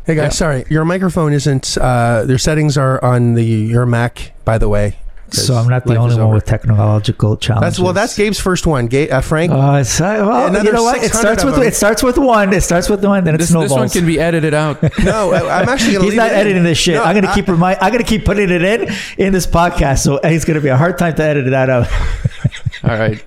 Hey 0.07 0.15
guys, 0.17 0.25
Yeah. 0.25 0.29
sorry. 0.31 0.65
Your 0.69 0.85
microphone 0.85 1.33
isn't. 1.33 1.79
Uh, 1.79 2.25
your 2.29 2.39
settings 2.39 2.77
are 2.77 3.03
on 3.05 3.35
the 3.35 3.43
your 3.45 3.87
Mac, 3.87 4.33
by 4.45 4.59
the 4.59 4.69
way. 4.69 4.97
So 5.31 5.55
I'm 5.55 5.67
not 5.69 5.85
the 5.85 5.97
only 5.97 6.15
one 6.17 6.33
with 6.33 6.45
technological 6.45 7.37
challenges. 7.39 7.79
That's 7.79 7.81
well. 7.81 7.93
That's 7.95 8.15
Gabe's 8.17 8.39
first 8.39 8.67
one. 8.67 8.87
Ga- 8.87 9.11
uh, 9.11 9.21
Frank. 9.23 9.51
Oh, 9.53 9.75
it's, 9.77 10.01
uh, 10.01 10.23
well, 10.25 10.65
you 10.65 10.71
know 10.71 10.85
what? 10.85 11.03
It 11.03 11.13
starts 11.13 11.43
with 11.43 11.55
them. 11.55 11.65
it 11.65 11.75
starts 11.75 12.03
with 12.05 12.19
one. 12.19 12.53
It 12.53 12.61
starts 12.61 12.89
with 12.89 13.03
one, 13.05 13.25
then 13.25 13.35
it 13.35 13.39
This, 13.39 13.49
snowballs. 13.49 13.71
this 13.71 13.79
one 13.79 13.89
can 13.89 14.07
be 14.07 14.21
edited 14.21 14.55
out. 14.55 14.81
no, 15.03 15.33
I, 15.33 15.61
I'm 15.63 15.69
actually 15.69 15.95
gonna. 15.95 16.05
He's 16.05 16.11
leave 16.11 16.17
not 16.19 16.31
it 16.31 16.35
in. 16.35 16.39
editing 16.41 16.63
this 16.63 16.79
shit. 16.79 16.95
No, 16.97 17.03
I'm 17.03 17.15
gonna 17.17 17.31
I- 17.31 17.35
keep 17.35 17.49
remind. 17.49 17.79
I'm 17.81 17.91
gonna 17.91 18.05
keep 18.05 18.25
putting 18.27 18.51
it 18.51 18.63
in 18.63 18.95
in 19.19 19.33
this 19.33 19.47
podcast. 19.47 20.01
So 20.05 20.19
it's 20.23 20.45
gonna 20.45 20.61
be 20.61 20.69
a 20.69 20.77
hard 20.77 20.99
time 20.99 21.15
to 21.17 21.23
edit 21.25 21.47
that 21.51 21.71
out. 21.71 21.89
All 22.85 22.99
right, 22.99 23.19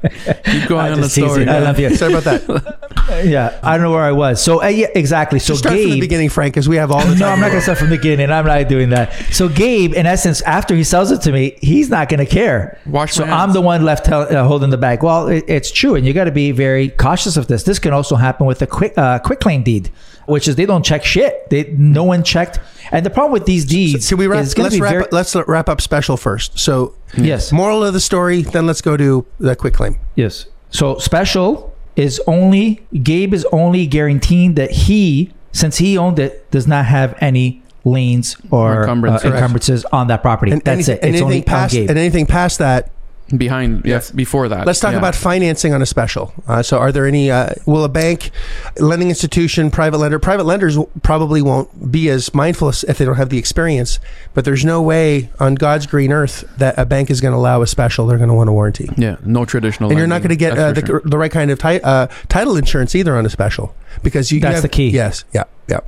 keep 0.45 0.68
going 0.69 0.92
on 0.92 0.98
the 1.01 1.04
just 1.07 1.15
teasing. 1.15 1.30
story. 1.31 1.48
I 1.48 1.59
love 1.59 1.80
you. 1.80 1.95
Sorry 1.95 2.13
about 2.13 2.24
that. 2.25 2.78
Yeah, 3.07 3.57
I 3.64 3.78
don't 3.78 3.83
know 3.83 3.92
where 3.92 4.04
I 4.04 4.11
was. 4.11 4.44
So 4.44 4.61
uh, 4.61 4.68
yeah, 4.68 4.87
exactly. 4.94 5.40
So 5.40 5.54
Just 5.54 5.59
start 5.64 5.80
from 5.80 5.92
the 5.92 5.99
beginning, 6.02 6.28
Frank, 6.28 6.54
because 6.54 6.68
we 6.68 6.76
have 6.76 6.92
all 6.92 6.99
the 6.99 7.11
time. 7.11 7.19
No, 7.19 7.30
I'm 7.30 7.40
not 7.40 7.47
gonna 7.49 7.61
start 7.61 7.78
from 7.78 7.90
the 7.90 7.95
beginning. 7.95 8.30
I'm 8.30 8.45
not 8.45 8.68
doing 8.68 8.90
that. 8.90 9.14
So 9.31 9.47
Gabe, 9.47 9.94
in 9.94 10.06
essence, 10.06 10.42
after 10.42 10.76
he 10.76 10.83
sells 10.83 11.09
it 11.11 11.21
to 11.21 11.31
me, 11.31 11.57
he's 11.61 11.90
not 11.90 12.09
gonna 12.09 12.26
care. 12.26 12.78
Wash 12.85 13.14
so. 13.14 13.23
I'm 13.23 13.54
the 13.54 13.61
one 13.61 13.85
left 13.85 14.07
hel- 14.07 14.28
uh, 14.35 14.44
holding 14.45 14.71
the 14.71 14.78
bag. 14.78 15.04
Well, 15.04 15.30
it, 15.30 15.45
it's 15.47 15.71
true, 15.71 15.95
and 15.95 16.06
you 16.06 16.11
got 16.11 16.26
to 16.26 16.31
be 16.33 16.52
very 16.52 16.90
cautious 16.90 17.37
of 17.37 17.47
this. 17.47 17.64
This 17.64 17.80
can 17.80 17.94
also 17.94 18.18
happen 18.18 18.45
with 18.45 18.61
a 18.61 18.68
quick 18.68 18.94
uh, 18.97 19.19
quick 19.19 19.40
claim 19.40 19.64
deed, 19.64 19.90
which 20.28 20.48
is 20.48 20.56
they 20.56 20.66
don't 20.66 20.84
check 20.86 21.04
shit. 21.04 21.50
They 21.50 21.74
no 21.78 22.04
one 22.04 22.24
checked. 22.24 22.60
And 22.92 23.06
the 23.06 23.10
problem 23.10 23.34
with 23.34 23.46
these 23.46 23.66
deeds 23.66 24.07
Can 24.07 24.18
we 24.18 24.28
wrap? 24.28 24.44
is 24.44 24.54
gonna 24.54 24.66
Let's 24.66 24.76
be 24.76 24.81
wrap. 24.81 24.92
very, 24.92 25.04
up, 25.04 25.12
let's 25.12 25.36
wrap 25.36 25.68
up 25.68 25.81
special 25.81 26.16
first. 26.16 26.57
So, 26.60 26.94
yes. 27.18 27.52
moral 27.52 27.84
of 27.84 27.94
the 27.94 28.00
story. 28.00 28.44
Then 28.44 28.66
let's 28.68 28.81
go 28.81 28.96
to 28.96 29.26
the 29.40 29.56
quick 29.56 29.74
claim. 29.74 29.98
Yes. 30.16 30.46
So 30.69 30.98
special 31.00 31.74
is 31.96 32.22
only 32.28 32.86
Gabe 33.04 33.34
is 33.34 33.46
only 33.52 33.88
guaranteeing 33.88 34.54
that 34.54 34.72
he, 34.72 35.34
since 35.52 35.80
he 35.80 35.98
owned 35.98 36.19
it, 36.19 36.50
does 36.52 36.68
not 36.68 36.86
have 36.86 37.18
any 37.19 37.62
liens 37.84 38.36
or 38.52 38.84
Encumbrances. 38.84 39.26
uh, 39.26 39.34
encumbrances 39.34 39.86
on 39.86 40.07
that 40.07 40.22
property. 40.22 40.52
And 40.52 40.62
That's 40.62 40.88
anything, 40.90 40.96
it. 40.98 41.04
And 41.07 41.16
It's 41.16 41.22
only 41.24 41.42
past 41.42 41.74
Gabe. 41.74 41.90
and 41.90 41.98
anything 41.98 42.26
past 42.26 42.60
that. 42.60 42.92
Behind, 43.36 43.81
yes, 43.84 44.10
before 44.12 44.48
that. 44.48 44.66
Let's 44.66 44.80
talk 44.80 44.94
Yeah. 44.94 45.00
about 45.00 45.14
financing 45.16 45.74
on 45.74 45.81
a 45.81 45.86
special. 45.86 46.34
Uh, 46.48 46.64
so, 46.64 46.78
are 46.78 46.92
there 46.94 47.06
any? 47.06 47.30
Uh, 47.30 47.50
will 47.66 47.84
a 47.84 47.90
bank, 47.90 48.31
lending 48.80 49.10
institution, 49.10 49.69
private 49.69 49.98
lender? 49.98 50.18
Private 50.18 50.46
lenders 50.46 50.78
probably 51.04 51.42
won't 51.42 51.92
be 51.92 52.10
as 52.10 52.34
mindful 52.34 52.69
if 52.69 52.98
they 52.98 53.04
don't 53.04 53.18
have 53.18 53.30
the 53.30 53.38
experience. 53.38 54.00
But 54.34 54.46
there's 54.46 54.64
no 54.64 54.81
way 54.81 55.30
on 55.40 55.56
God's 55.56 55.86
green 55.88 56.12
earth 56.14 56.46
that 56.57 56.76
a 56.78 56.86
bank 56.86 57.10
is 57.10 57.19
going 57.19 57.34
to 57.34 57.38
allow 57.38 57.62
a 57.62 57.68
special. 57.68 58.07
They're 58.07 58.18
going 58.18 58.30
to 58.30 58.34
want 58.36 58.50
a 58.50 58.54
warranty, 58.54 58.90
Yeah, 58.96 59.18
no 59.26 59.44
traditional. 59.44 59.90
and 59.90 59.98
you're 60.00 60.07
not 60.07 60.22
going 60.22 60.30
to 60.30 60.36
get 60.38 60.57
uh, 60.57 60.72
the, 60.72 60.86
sure. 60.86 61.02
the 61.04 61.18
right 61.18 61.31
kind 61.31 61.52
of 61.52 61.60
ti- 61.60 61.81
uh, 61.81 62.07
title 62.30 62.56
insurance 62.56 62.96
either 62.96 63.16
on 63.18 63.26
a 63.26 63.30
special 63.30 63.76
because 64.04 64.31
you. 64.31 64.36
you 64.38 64.42
That's 64.42 64.56
have- 64.56 64.62
the 64.64 64.69
key. 64.69 64.90
Yes. 64.90 65.26
Yeah. 65.34 65.44
Yeah. 65.68 65.80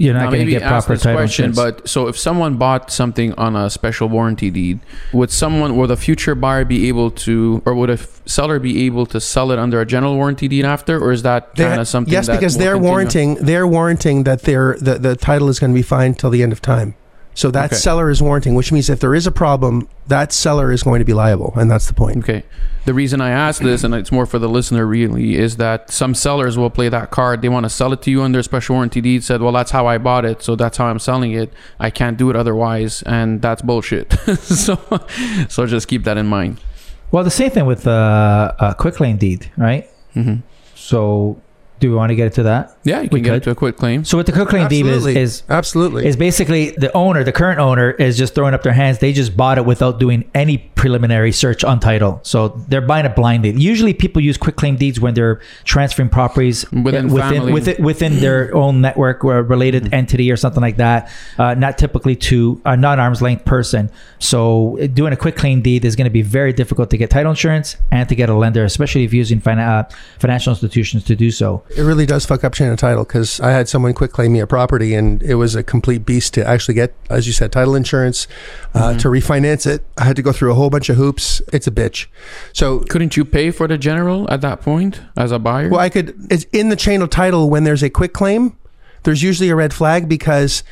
You're 0.00 0.14
not 0.14 0.24
Now, 0.24 0.30
going 0.30 0.46
to 0.46 0.50
get 0.50 0.62
proper 0.62 0.94
this 0.94 1.02
title 1.02 1.18
question, 1.18 1.44
insurance. 1.50 1.78
but 1.82 1.88
so 1.88 2.08
if 2.08 2.16
someone 2.16 2.56
bought 2.56 2.90
something 2.90 3.34
on 3.34 3.54
a 3.54 3.68
special 3.68 4.08
warranty 4.08 4.50
deed, 4.50 4.80
would 5.12 5.30
someone, 5.30 5.76
would 5.76 5.90
a 5.90 5.96
future 5.96 6.34
buyer 6.34 6.64
be 6.64 6.88
able 6.88 7.10
to, 7.26 7.60
or 7.66 7.74
would 7.74 7.90
a 7.90 8.00
f- 8.00 8.22
seller 8.24 8.58
be 8.58 8.86
able 8.86 9.04
to 9.04 9.20
sell 9.20 9.50
it 9.52 9.58
under 9.58 9.78
a 9.78 9.84
general 9.84 10.14
warranty 10.16 10.48
deed 10.48 10.64
after, 10.64 10.98
or 10.98 11.12
is 11.12 11.22
that 11.24 11.54
kind 11.54 11.80
of 11.80 11.86
something? 11.86 12.10
yes, 12.10 12.28
that 12.28 12.36
because 12.40 12.56
they're 12.56 12.72
continue? 12.72 12.88
warranting 12.90 13.34
they're 13.42 13.66
warranting 13.66 14.24
that 14.24 14.42
their 14.42 14.76
the, 14.80 14.94
the 14.98 15.16
title 15.16 15.50
is 15.50 15.58
going 15.60 15.70
to 15.72 15.74
be 15.74 15.82
fine 15.82 16.14
till 16.14 16.30
the 16.30 16.42
end 16.42 16.52
of 16.52 16.62
time. 16.62 16.94
So 17.40 17.50
that 17.52 17.66
Okay. 17.72 17.76
seller 17.76 18.10
is 18.10 18.20
warranting, 18.20 18.54
which 18.54 18.70
means 18.70 18.90
if 18.90 19.00
there 19.00 19.14
is 19.14 19.26
a 19.26 19.30
problem, 19.30 19.88
that 20.08 20.30
seller 20.30 20.70
is 20.70 20.82
going 20.82 20.98
to 20.98 21.06
be 21.06 21.14
liable, 21.14 21.54
and 21.56 21.70
that's 21.70 21.86
the 21.86 21.94
point. 21.94 22.18
Okay. 22.18 22.42
The 22.84 22.92
reason 22.92 23.22
I 23.22 23.30
ask 23.30 23.62
this, 23.62 23.82
and 23.82 23.94
it's 23.94 24.12
more 24.12 24.26
for 24.26 24.38
the 24.38 24.46
listener 24.48 24.84
really, 24.86 25.36
is 25.36 25.56
that 25.56 25.90
some 25.90 26.14
sellers 26.14 26.58
will 26.58 26.68
play 26.68 26.90
that 26.90 27.10
card. 27.10 27.40
They 27.40 27.48
want 27.48 27.64
to 27.64 27.70
sell 27.70 27.94
it 27.94 28.02
to 28.02 28.10
you 28.10 28.20
under 28.22 28.40
a 28.40 28.42
special 28.42 28.74
warranty 28.76 29.00
deed. 29.00 29.24
Said, 29.24 29.40
well, 29.40 29.52
that's 29.52 29.70
how 29.70 29.86
I 29.86 29.96
bought 29.96 30.26
it, 30.26 30.42
so 30.42 30.54
that's 30.54 30.76
how 30.76 30.84
I'm 30.86 30.98
selling 30.98 31.32
it. 31.32 31.50
I 31.78 31.88
can't 31.88 32.18
do 32.18 32.28
it 32.28 32.36
otherwise, 32.36 33.02
and 33.06 33.40
that's 33.40 33.62
bullshit. 33.62 34.12
so, 34.40 34.76
so 35.48 35.64
just 35.64 35.88
keep 35.88 36.04
that 36.04 36.18
in 36.18 36.26
mind. 36.26 36.60
Well, 37.10 37.24
the 37.24 37.30
same 37.30 37.50
thing 37.50 37.64
with 37.64 37.86
uh, 37.86 38.52
a 38.58 38.74
quick 38.74 38.96
claim 38.96 39.16
deed, 39.16 39.50
right? 39.56 39.88
hmm 40.12 40.36
So, 40.74 41.40
do 41.80 41.90
we 41.90 41.96
want 41.96 42.10
to 42.10 42.14
get 42.14 42.26
into 42.26 42.42
that? 42.44 42.76
Yeah, 42.84 42.98
you 43.00 43.04
We 43.04 43.08
can 43.08 43.22
get 43.22 43.28
could. 43.30 43.34
into 43.36 43.50
a 43.50 43.54
quick 43.54 43.76
claim. 43.76 44.04
So, 44.04 44.16
what 44.16 44.26
the 44.26 44.32
quick 44.32 44.48
claim 44.48 44.68
deed 44.68 44.86
is 44.86 44.94
Absolutely. 45.06 45.20
is 45.20 45.42
Absolutely. 45.48 46.06
is 46.06 46.16
basically 46.16 46.70
the 46.70 46.92
owner, 46.96 47.24
the 47.24 47.32
current 47.32 47.58
owner, 47.58 47.90
is 47.90 48.16
just 48.16 48.34
throwing 48.34 48.54
up 48.54 48.62
their 48.62 48.72
hands. 48.72 48.98
They 48.98 49.12
just 49.12 49.36
bought 49.36 49.58
it 49.58 49.64
without 49.66 49.98
doing 49.98 50.30
any 50.34 50.58
preliminary 50.76 51.32
search 51.32 51.64
on 51.64 51.80
title. 51.80 52.20
So 52.22 52.48
they're 52.68 52.80
buying 52.80 53.06
it 53.06 53.16
blindly. 53.16 53.50
Usually, 53.52 53.92
people 53.94 54.22
use 54.22 54.36
quick 54.36 54.56
claim 54.56 54.76
deeds 54.76 55.00
when 55.00 55.14
they're 55.14 55.40
transferring 55.64 56.08
properties 56.10 56.70
Within 56.70 57.08
within 57.08 57.52
within, 57.52 57.82
within 57.84 58.20
their 58.20 58.54
own 58.54 58.80
network 58.80 59.24
or 59.24 59.42
related 59.42 59.92
entity 59.92 60.30
or 60.30 60.36
something 60.36 60.60
like 60.62 60.76
that. 60.76 61.10
Uh, 61.38 61.54
not 61.54 61.78
typically 61.78 62.14
to 62.16 62.60
a 62.64 62.76
non 62.76 63.00
arm's 63.00 63.22
length 63.22 63.44
person. 63.44 63.90
So 64.18 64.78
uh, 64.80 64.86
doing 64.86 65.12
a 65.12 65.16
quick 65.16 65.36
claim 65.36 65.62
deed 65.62 65.84
is 65.84 65.96
going 65.96 66.04
to 66.04 66.10
be 66.10 66.22
very 66.22 66.52
difficult 66.52 66.90
to 66.90 66.96
get 66.98 67.08
title 67.10 67.30
insurance 67.30 67.76
and 67.90 68.08
to 68.08 68.14
get 68.14 68.28
a 68.28 68.34
lender, 68.34 68.64
especially 68.64 69.04
if 69.04 69.12
you're 69.12 69.18
using 69.18 69.40
fina- 69.40 69.62
uh, 69.62 69.94
financial 70.18 70.50
institutions 70.52 71.04
to 71.04 71.16
do 71.16 71.30
so. 71.30 71.62
It 71.76 71.82
really 71.82 72.06
does 72.06 72.26
fuck 72.26 72.42
up 72.42 72.52
chain 72.52 72.68
of 72.68 72.78
title 72.78 73.04
because 73.04 73.40
I 73.40 73.50
had 73.50 73.68
someone 73.68 73.94
quick 73.94 74.12
claim 74.12 74.32
me 74.32 74.40
a 74.40 74.46
property 74.46 74.94
and 74.94 75.22
it 75.22 75.36
was 75.36 75.54
a 75.54 75.62
complete 75.62 76.04
beast 76.04 76.34
to 76.34 76.46
actually 76.46 76.74
get, 76.74 76.94
as 77.08 77.26
you 77.26 77.32
said, 77.32 77.52
title 77.52 77.74
insurance. 77.74 78.26
Uh, 78.74 78.98
To 78.98 79.08
refinance 79.08 79.66
it, 79.66 79.84
I 79.96 80.04
had 80.04 80.16
to 80.16 80.22
go 80.22 80.32
through 80.32 80.50
a 80.50 80.54
whole 80.54 80.70
bunch 80.70 80.88
of 80.88 80.96
hoops. 80.96 81.40
It's 81.52 81.66
a 81.66 81.70
bitch. 81.70 82.06
So, 82.52 82.80
Couldn't 82.80 83.16
you 83.16 83.24
pay 83.24 83.50
for 83.50 83.68
the 83.68 83.78
general 83.78 84.30
at 84.30 84.40
that 84.40 84.60
point 84.60 85.00
as 85.16 85.32
a 85.32 85.38
buyer? 85.38 85.68
well, 85.68 85.80
I 85.80 85.88
could, 85.88 86.14
it's 86.30 86.44
in 86.52 86.70
the 86.70 86.76
chain 86.76 87.02
of 87.02 87.10
title 87.10 87.48
when 87.50 87.64
there's 87.64 87.82
a 87.82 87.90
quick 87.90 88.12
claim, 88.12 88.56
there's 89.04 89.22
usually 89.22 89.48
a 89.48 89.56
red 89.56 89.72
flag 89.72 90.08
because 90.08 90.62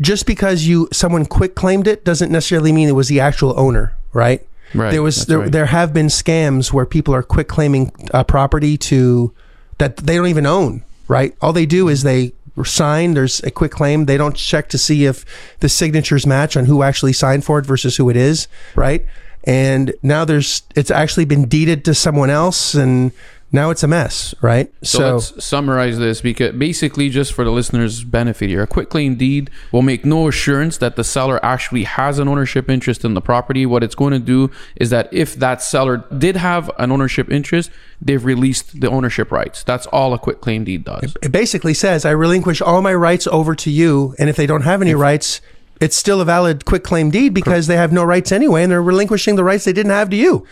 just 0.00 0.26
because 0.26 0.66
you 0.66 0.88
someone 0.92 1.26
quick 1.26 1.54
claimed 1.54 1.86
it 1.86 2.04
doesn't 2.04 2.30
necessarily 2.30 2.72
mean 2.72 2.88
it 2.88 2.92
was 2.92 3.08
the 3.08 3.20
actual 3.20 3.58
owner, 3.58 3.96
right? 4.12 4.46
right. 4.74 4.90
there 4.90 5.02
was 5.02 5.26
there, 5.26 5.40
right. 5.40 5.52
there 5.52 5.66
have 5.66 5.92
been 5.92 6.06
scams 6.06 6.72
where 6.72 6.86
people 6.86 7.14
are 7.14 7.22
quick 7.22 7.48
claiming 7.48 7.92
a 8.12 8.24
property 8.24 8.76
to 8.76 9.32
that 9.78 9.96
they 9.98 10.16
don't 10.16 10.26
even 10.26 10.46
own 10.46 10.84
right? 11.08 11.34
All 11.40 11.52
they 11.52 11.66
do 11.66 11.88
is 11.88 12.02
they 12.02 12.32
sign 12.64 13.14
there's 13.14 13.40
a 13.42 13.50
quick 13.50 13.72
claim. 13.72 14.04
They 14.04 14.16
don't 14.16 14.36
check 14.36 14.68
to 14.70 14.78
see 14.78 15.06
if 15.06 15.24
the 15.60 15.68
signatures 15.68 16.26
match 16.26 16.56
on 16.56 16.66
who 16.66 16.82
actually 16.82 17.12
signed 17.14 17.44
for 17.44 17.58
it 17.58 17.66
versus 17.66 17.96
who 17.96 18.10
it 18.10 18.16
is 18.16 18.46
right? 18.76 19.04
And 19.44 19.94
now 20.02 20.24
there's 20.24 20.62
it's 20.76 20.90
actually 20.90 21.24
been 21.24 21.48
deeded 21.48 21.84
to 21.86 21.94
someone 21.94 22.30
else 22.30 22.74
and 22.74 23.12
now 23.50 23.70
it's 23.70 23.82
a 23.82 23.88
mess 23.88 24.34
right 24.42 24.72
So, 24.82 25.14
let's 25.14 25.44
summarize 25.44 25.98
this 25.98 26.20
because 26.20 26.54
basically, 26.56 27.08
just 27.08 27.32
for 27.32 27.44
the 27.44 27.50
listeners' 27.50 28.04
benefit 28.04 28.48
here, 28.48 28.62
a 28.62 28.66
quick 28.66 28.88
claim 28.90 29.16
deed 29.16 29.50
will 29.72 29.82
make 29.82 30.04
no 30.04 30.28
assurance 30.28 30.78
that 30.78 30.96
the 30.96 31.04
seller 31.04 31.44
actually 31.44 31.84
has 31.84 32.18
an 32.18 32.28
ownership 32.28 32.68
interest 32.68 33.04
in 33.04 33.14
the 33.14 33.20
property. 33.20 33.66
What 33.66 33.82
it's 33.82 33.94
going 33.94 34.12
to 34.12 34.18
do 34.18 34.50
is 34.76 34.90
that 34.90 35.08
if 35.12 35.34
that 35.36 35.62
seller 35.62 36.04
did 36.16 36.36
have 36.36 36.70
an 36.78 36.92
ownership 36.92 37.30
interest, 37.30 37.70
they've 38.00 38.24
released 38.24 38.80
the 38.80 38.90
ownership 38.90 39.32
rights. 39.32 39.62
That's 39.62 39.86
all 39.86 40.12
a 40.14 40.18
quick 40.18 40.40
claim 40.40 40.64
deed 40.64 40.84
does. 40.84 41.16
it 41.22 41.32
basically 41.32 41.74
says 41.74 42.04
I 42.04 42.10
relinquish 42.10 42.60
all 42.60 42.82
my 42.82 42.94
rights 42.94 43.26
over 43.26 43.54
to 43.56 43.70
you, 43.70 44.14
and 44.18 44.28
if 44.28 44.36
they 44.36 44.46
don't 44.46 44.62
have 44.62 44.82
any 44.82 44.94
rights, 44.94 45.40
it's 45.80 45.96
still 45.96 46.20
a 46.20 46.24
valid 46.24 46.64
quick 46.64 46.82
claim 46.82 47.10
deed 47.10 47.34
because 47.34 47.66
they 47.66 47.76
have 47.76 47.92
no 47.92 48.04
rights 48.04 48.32
anyway, 48.32 48.62
and 48.62 48.72
they're 48.72 48.82
relinquishing 48.82 49.36
the 49.36 49.44
rights 49.44 49.64
they 49.64 49.72
didn't 49.72 49.92
have 49.92 50.10
to 50.10 50.16
you. 50.16 50.46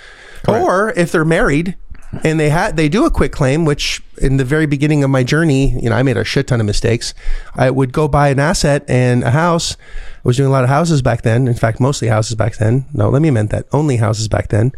Or 0.48 0.92
if 0.96 1.10
they're 1.10 1.24
married 1.24 1.76
and 2.24 2.38
they 2.40 2.48
had 2.50 2.76
they 2.76 2.88
do 2.88 3.04
a 3.04 3.10
quick 3.10 3.32
claim, 3.32 3.64
which 3.64 4.02
in 4.18 4.36
the 4.38 4.44
very 4.44 4.66
beginning 4.66 5.04
of 5.04 5.10
my 5.10 5.22
journey, 5.22 5.78
you 5.82 5.90
know, 5.90 5.96
I 5.96 6.02
made 6.02 6.16
a 6.16 6.24
shit 6.24 6.46
ton 6.46 6.60
of 6.60 6.66
mistakes. 6.66 7.14
I 7.54 7.70
would 7.70 7.92
go 7.92 8.08
buy 8.08 8.28
an 8.28 8.38
asset 8.38 8.84
and 8.88 9.22
a 9.24 9.30
house. 9.30 9.76
I 9.78 10.20
was 10.24 10.36
doing 10.36 10.48
a 10.48 10.52
lot 10.52 10.64
of 10.64 10.70
houses 10.70 11.02
back 11.02 11.22
then. 11.22 11.46
In 11.48 11.54
fact, 11.54 11.80
mostly 11.80 12.08
houses 12.08 12.34
back 12.34 12.56
then. 12.56 12.86
No, 12.92 13.08
let 13.10 13.22
me 13.22 13.28
amend 13.28 13.50
that. 13.50 13.66
Only 13.72 13.96
houses 13.96 14.28
back 14.28 14.48
then. 14.48 14.72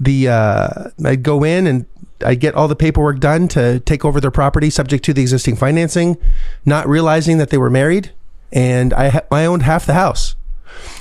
The 0.00 0.28
uh, 0.28 0.68
I'd 1.04 1.22
go 1.22 1.44
in 1.44 1.66
and 1.66 1.86
I'd 2.24 2.40
get 2.40 2.54
all 2.54 2.68
the 2.68 2.76
paperwork 2.76 3.18
done 3.20 3.48
to 3.48 3.80
take 3.80 4.04
over 4.04 4.20
their 4.20 4.30
property 4.30 4.70
subject 4.70 5.04
to 5.06 5.12
the 5.12 5.20
existing 5.22 5.56
financing, 5.56 6.16
not 6.64 6.88
realizing 6.88 7.38
that 7.38 7.50
they 7.50 7.58
were 7.58 7.70
married, 7.70 8.12
and 8.52 8.94
I 8.94 9.08
ha- 9.08 9.22
I 9.30 9.44
owned 9.44 9.62
half 9.64 9.84
the 9.86 9.94
house. 9.94 10.36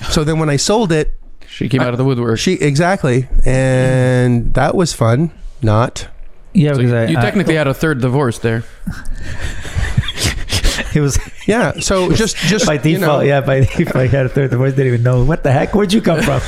So 0.09 0.23
then 0.23 0.39
when 0.39 0.49
I 0.49 0.57
sold 0.57 0.91
it, 0.91 1.13
She 1.47 1.69
came 1.69 1.81
out 1.81 1.89
of 1.93 1.97
the 1.97 2.03
woodwork. 2.03 2.39
she 2.39 2.53
exactly, 2.53 3.27
and 3.45 4.53
that 4.55 4.75
was 4.75 4.91
fun. 4.93 5.31
Not 5.63 6.07
Yeah, 6.53 6.73
So 6.73 6.77
because 6.77 6.91
you, 6.91 6.97
I, 6.97 7.05
you 7.07 7.17
I- 7.17 7.21
technically 7.21 7.55
had 7.55 7.67
a 7.67 7.73
third 7.73 8.01
divorce 8.01 8.39
there. 8.39 8.63
it 10.95 11.01
was 11.01 11.19
yeah. 11.47 11.73
So 11.79 12.11
just 12.13 12.35
just 12.37 12.65
by 12.65 12.73
you 12.75 12.79
default. 12.97 13.01
know, 13.01 13.19
yeah, 13.21 13.41
by 13.41 13.61
default, 13.61 13.95
I 13.95 14.07
had 14.07 14.25
a 14.25 14.29
third 14.29 14.51
divorce. 14.51 14.73
Didn't 14.73 14.87
even 14.87 15.03
know 15.03 15.23
what 15.23 15.43
the 15.43 15.51
heck. 15.51 15.73
Where'd 15.75 15.93
you 15.93 16.01
come 16.01 16.21
from? 16.21 16.41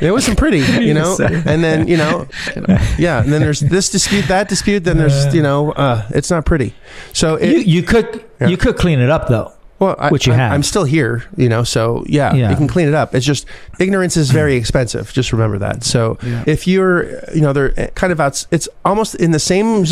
it 0.00 0.10
wasn't 0.12 0.38
pretty, 0.38 0.58
you 0.84 0.94
know. 0.94 1.16
And 1.20 1.62
then 1.64 1.88
you 1.88 1.96
know, 1.96 2.28
yeah. 2.98 3.22
And 3.22 3.32
then 3.32 3.40
there's 3.40 3.60
this 3.60 3.90
dispute, 3.90 4.26
that 4.28 4.48
dispute. 4.48 4.84
Then 4.84 4.98
there's 4.98 5.34
you 5.34 5.42
know, 5.42 5.72
uh, 5.72 6.06
it's 6.10 6.30
not 6.30 6.44
pretty. 6.44 6.74
So 7.12 7.36
it, 7.36 7.50
you 7.50 7.58
you 7.58 7.82
could 7.82 8.24
Yeah. 8.40 8.48
you 8.48 8.56
could 8.56 8.76
clean 8.76 9.00
it 9.00 9.10
up 9.10 9.28
though. 9.28 9.52
Well, 9.78 9.96
I, 9.98 10.08
Which 10.10 10.26
you 10.26 10.32
I, 10.32 10.36
have. 10.36 10.52
I'm 10.52 10.62
still 10.62 10.84
here, 10.84 11.24
you 11.36 11.48
know, 11.48 11.64
so 11.64 12.04
yeah, 12.06 12.32
Yeah. 12.34 12.50
you 12.50 12.56
can 12.56 12.68
clean 12.68 12.86
it 12.86 12.94
up. 12.94 13.14
It's 13.14 13.26
just 13.26 13.46
ignorance 13.80 14.16
is 14.16 14.30
very 14.30 14.54
expensive. 14.62 15.12
Just 15.12 15.32
remember 15.32 15.58
that. 15.58 15.82
So 15.82 16.16
Yeah. 16.22 16.44
if 16.46 16.66
you're, 16.66 17.06
you 17.34 17.40
know, 17.40 17.52
they're 17.52 17.78
eh, 17.78 17.88
kind 17.94 18.12
of 18.12 18.20
out, 18.20 18.46
it's 18.50 18.68
almost 18.84 19.16
in 19.16 19.32
the 19.32 19.40
same 19.40 19.84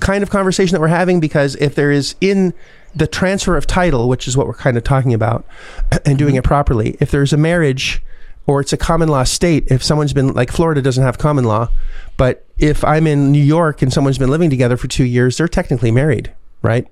kind 0.00 0.22
of 0.22 0.30
conversation 0.30 0.74
that 0.74 0.80
we're 0.80 0.88
having 0.88 1.20
because 1.20 1.54
if 1.56 1.74
there 1.74 1.92
is 1.92 2.16
in 2.20 2.52
the 2.96 3.06
transfer 3.06 3.56
of 3.56 3.66
title, 3.66 4.08
which 4.08 4.26
is 4.26 4.36
what 4.36 4.46
we're 4.46 4.54
kind 4.54 4.76
of 4.76 4.82
talking 4.82 5.14
about, 5.14 5.44
and 6.04 6.18
doing 6.18 6.34
it 6.34 6.38
mm-hmm. 6.38 6.48
properly, 6.48 6.96
if 7.00 7.10
there's 7.10 7.32
a 7.32 7.36
marriage 7.38 8.02
or 8.46 8.60
it's 8.60 8.72
a 8.72 8.78
common 8.78 9.08
law 9.08 9.22
state, 9.24 9.68
if 9.68 9.84
someone's 9.84 10.12
been 10.14 10.32
like 10.32 10.50
Florida 10.50 10.82
doesn't 10.82 11.04
have 11.04 11.18
common 11.18 11.44
law, 11.44 11.68
but 12.16 12.44
if 12.58 12.82
I'm 12.82 13.06
in 13.06 13.30
New 13.30 13.42
York 13.42 13.82
and 13.82 13.92
someone's 13.92 14.18
been 14.18 14.30
living 14.30 14.50
together 14.50 14.76
for 14.76 14.88
two 14.88 15.04
years, 15.04 15.36
they're 15.36 15.46
technically 15.46 15.90
married. 15.92 16.32
Right. 16.60 16.86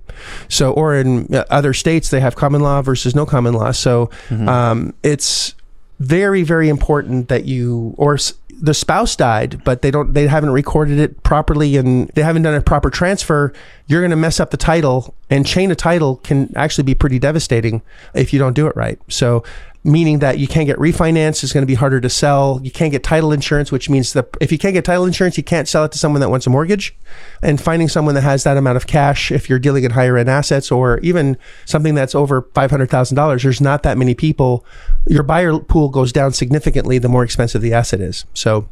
So, 0.47 0.71
or 0.71 0.95
in 0.95 1.33
uh, 1.35 1.43
other 1.49 1.73
states, 1.73 2.09
they 2.09 2.19
have 2.21 2.35
common 2.35 2.61
law 2.61 2.81
versus 2.81 3.13
no 3.15 3.25
common 3.25 3.53
law. 3.53 3.71
So, 3.71 4.09
um, 4.31 4.93
it's 5.03 5.53
very, 5.99 6.43
very 6.43 6.69
important 6.69 7.27
that 7.27 7.45
you, 7.45 7.93
or 7.97 8.13
s- 8.15 8.33
the 8.61 8.73
spouse 8.73 9.15
died, 9.15 9.61
but 9.65 9.81
they 9.81 9.91
don't, 9.91 10.13
they 10.13 10.25
haven't 10.27 10.51
recorded 10.51 10.99
it 10.99 11.21
properly 11.23 11.75
and 11.75 12.07
they 12.15 12.21
haven't 12.23 12.43
done 12.43 12.53
a 12.55 12.61
proper 12.61 12.89
transfer. 12.89 13.51
You're 13.87 14.01
going 14.01 14.11
to 14.11 14.15
mess 14.15 14.39
up 14.39 14.51
the 14.51 14.57
title 14.57 15.13
and 15.29 15.45
chain 15.45 15.69
of 15.69 15.77
title 15.77 16.17
can 16.17 16.51
actually 16.55 16.83
be 16.85 16.95
pretty 16.95 17.19
devastating 17.19 17.81
if 18.13 18.31
you 18.31 18.39
don't 18.39 18.53
do 18.53 18.67
it 18.67 18.75
right. 18.75 18.97
So, 19.09 19.43
meaning 19.87 20.19
that 20.19 20.37
you 20.37 20.47
can't 20.47 20.67
get 20.67 20.77
refinanced, 20.77 21.43
it's 21.43 21.53
going 21.53 21.61
to 21.61 21.67
be 21.67 21.73
harder 21.73 22.01
to 22.01 22.09
sell. 22.09 22.59
You 22.61 22.69
can't 22.69 22.91
get 22.91 23.03
title 23.03 23.31
insurance, 23.31 23.71
which 23.71 23.89
means 23.89 24.11
that 24.13 24.27
if 24.41 24.51
you 24.51 24.57
can't 24.57 24.73
get 24.73 24.83
title 24.83 25.05
insurance, 25.05 25.37
you 25.37 25.43
can't 25.43 25.65
sell 25.65 25.85
it 25.85 25.93
to 25.93 25.97
someone 25.97 26.19
that 26.19 26.29
wants 26.29 26.45
a 26.45 26.49
mortgage. 26.49 26.93
And 27.41 27.59
finding 27.59 27.87
someone 27.87 28.13
that 28.15 28.21
has 28.21 28.43
that 28.43 28.57
amount 28.57 28.75
of 28.75 28.85
cash, 28.85 29.31
if 29.31 29.49
you're 29.49 29.59
dealing 29.59 29.85
in 29.85 29.91
higher 29.91 30.17
end 30.17 30.29
assets 30.29 30.73
or 30.73 30.99
even 30.99 31.37
something 31.63 31.95
that's 31.95 32.13
over 32.13 32.41
$500,000, 32.41 33.43
there's 33.43 33.61
not 33.61 33.83
that 33.83 33.97
many 33.97 34.13
people. 34.13 34.65
Your 35.07 35.23
buyer 35.23 35.57
pool 35.57 35.87
goes 35.87 36.11
down 36.11 36.33
significantly 36.33 36.97
the 36.97 37.09
more 37.09 37.23
expensive 37.23 37.61
the 37.61 37.73
asset 37.73 38.01
is. 38.01 38.25
So, 38.33 38.67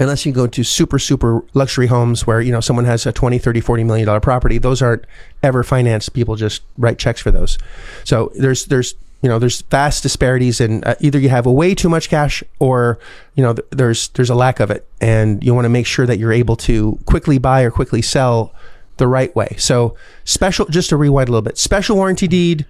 unless 0.00 0.26
you 0.26 0.32
go 0.32 0.46
to 0.46 0.64
super 0.64 0.98
super 0.98 1.44
luxury 1.54 1.86
homes 1.86 2.26
where 2.26 2.40
you 2.40 2.50
know 2.50 2.60
someone 2.60 2.84
has 2.84 3.06
a 3.06 3.12
20 3.12 3.38
30 3.38 3.60
40 3.60 3.84
million 3.84 4.04
dollar 4.04 4.18
property 4.18 4.58
those 4.58 4.82
aren't 4.82 5.04
ever 5.44 5.62
financed 5.62 6.12
people 6.12 6.34
just 6.34 6.62
write 6.76 6.98
checks 6.98 7.20
for 7.20 7.30
those 7.30 7.56
so 8.02 8.32
there's 8.34 8.64
there's 8.64 8.96
you 9.26 9.30
know 9.32 9.40
there's 9.40 9.62
vast 9.62 10.04
disparities 10.04 10.60
in 10.60 10.84
uh, 10.84 10.94
either 11.00 11.18
you 11.18 11.28
have 11.30 11.46
a 11.46 11.50
way 11.52 11.74
too 11.74 11.88
much 11.88 12.08
cash 12.08 12.44
or 12.60 12.96
you 13.34 13.42
know 13.42 13.54
th- 13.54 13.66
there's 13.72 14.06
there's 14.10 14.30
a 14.30 14.36
lack 14.36 14.60
of 14.60 14.70
it 14.70 14.86
and 15.00 15.42
you 15.42 15.52
want 15.52 15.64
to 15.64 15.68
make 15.68 15.84
sure 15.84 16.06
that 16.06 16.16
you're 16.20 16.32
able 16.32 16.54
to 16.54 16.96
quickly 17.06 17.36
buy 17.38 17.62
or 17.62 17.72
quickly 17.72 18.00
sell 18.00 18.54
the 18.98 19.08
right 19.08 19.34
way 19.34 19.52
so 19.58 19.96
special 20.24 20.64
just 20.66 20.90
to 20.90 20.96
rewind 20.96 21.28
a 21.28 21.32
little 21.32 21.42
bit 21.42 21.58
special 21.58 21.96
warranty 21.96 22.28
deed 22.28 22.64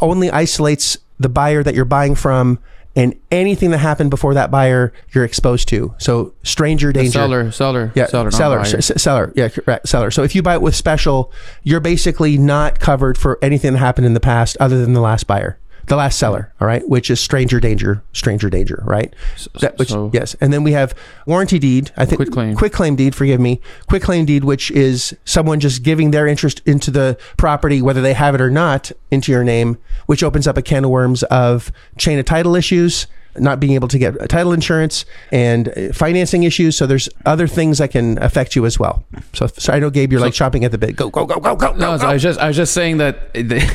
only 0.00 0.30
isolates 0.30 0.96
the 1.20 1.28
buyer 1.28 1.62
that 1.62 1.74
you're 1.74 1.84
buying 1.84 2.14
from 2.14 2.58
and 2.96 3.14
anything 3.32 3.72
that 3.72 3.78
happened 3.78 4.08
before 4.08 4.34
that 4.34 4.50
buyer 4.52 4.92
you're 5.12 5.24
exposed 5.24 5.66
to 5.68 5.92
so 5.98 6.32
stranger 6.44 6.92
danger 6.92 7.10
seller, 7.18 7.50
seller, 7.50 7.92
yeah, 7.94 8.06
seller, 8.06 8.30
seller, 8.30 8.56
not 8.58 8.66
s- 8.72 8.90
s- 8.90 9.02
seller. 9.02 9.32
Yeah, 9.34 9.48
correct, 9.48 9.88
seller. 9.88 10.10
So 10.12 10.22
if 10.22 10.34
you 10.34 10.42
buy 10.42 10.54
it 10.54 10.62
with 10.62 10.76
special, 10.76 11.32
you're 11.64 11.80
basically 11.80 12.38
not 12.38 12.78
covered 12.78 13.18
for 13.18 13.36
anything 13.42 13.72
that 13.72 13.80
happened 13.80 14.06
in 14.06 14.14
the 14.14 14.20
past 14.20 14.56
other 14.60 14.80
than 14.80 14.92
the 14.92 15.00
last 15.00 15.26
buyer. 15.26 15.58
The 15.86 15.96
last 15.96 16.18
seller, 16.18 16.52
all 16.60 16.66
right, 16.66 16.86
which 16.88 17.10
is 17.10 17.20
stranger 17.20 17.60
danger, 17.60 18.02
stranger 18.12 18.48
danger, 18.50 18.82
right? 18.86 19.12
That, 19.60 19.78
which, 19.78 19.90
so- 19.90 20.10
yes, 20.12 20.34
and 20.40 20.52
then 20.52 20.62
we 20.62 20.72
have 20.72 20.94
warranty 21.26 21.58
deed. 21.58 21.90
I 21.96 22.04
think 22.04 22.18
Quitclaim. 22.18 22.56
quick 22.56 22.72
claim 22.72 22.96
deed. 22.96 23.14
Forgive 23.14 23.40
me, 23.40 23.60
quick 23.88 24.02
claim 24.02 24.24
deed, 24.24 24.44
which 24.44 24.70
is 24.70 25.16
someone 25.24 25.60
just 25.60 25.82
giving 25.82 26.10
their 26.10 26.26
interest 26.26 26.62
into 26.66 26.90
the 26.90 27.18
property, 27.36 27.82
whether 27.82 28.00
they 28.00 28.14
have 28.14 28.34
it 28.34 28.40
or 28.40 28.50
not, 28.50 28.92
into 29.10 29.30
your 29.32 29.44
name, 29.44 29.78
which 30.06 30.22
opens 30.22 30.46
up 30.46 30.56
a 30.56 30.62
can 30.62 30.84
of 30.84 30.90
worms 30.90 31.22
of 31.24 31.70
chain 31.98 32.18
of 32.18 32.24
title 32.24 32.56
issues. 32.56 33.06
Not 33.36 33.60
being 33.60 33.72
able 33.74 33.88
to 33.88 33.98
get 33.98 34.28
title 34.28 34.52
insurance 34.52 35.04
and 35.32 35.68
uh, 35.68 35.92
financing 35.92 36.44
issues. 36.44 36.76
So 36.76 36.86
there's 36.86 37.08
other 37.26 37.46
things 37.46 37.78
that 37.78 37.90
can 37.90 38.22
affect 38.22 38.54
you 38.54 38.66
as 38.66 38.78
well. 38.78 39.04
So, 39.32 39.46
so 39.46 39.72
I 39.72 39.78
know 39.78 39.90
Gabe, 39.90 40.12
you're 40.12 40.20
like 40.20 40.34
chopping 40.34 40.64
at 40.64 40.70
the 40.70 40.78
bit. 40.78 40.96
Go, 40.96 41.10
go, 41.10 41.26
go, 41.26 41.40
go, 41.40 41.56
go, 41.56 41.72
No, 41.72 41.96
go, 41.96 41.98
go. 41.98 42.06
I 42.06 42.12
was 42.12 42.22
just 42.22 42.38
I 42.40 42.48
was 42.48 42.56
just 42.56 42.72
saying 42.72 42.98
that, 42.98 43.34
they, 43.34 43.66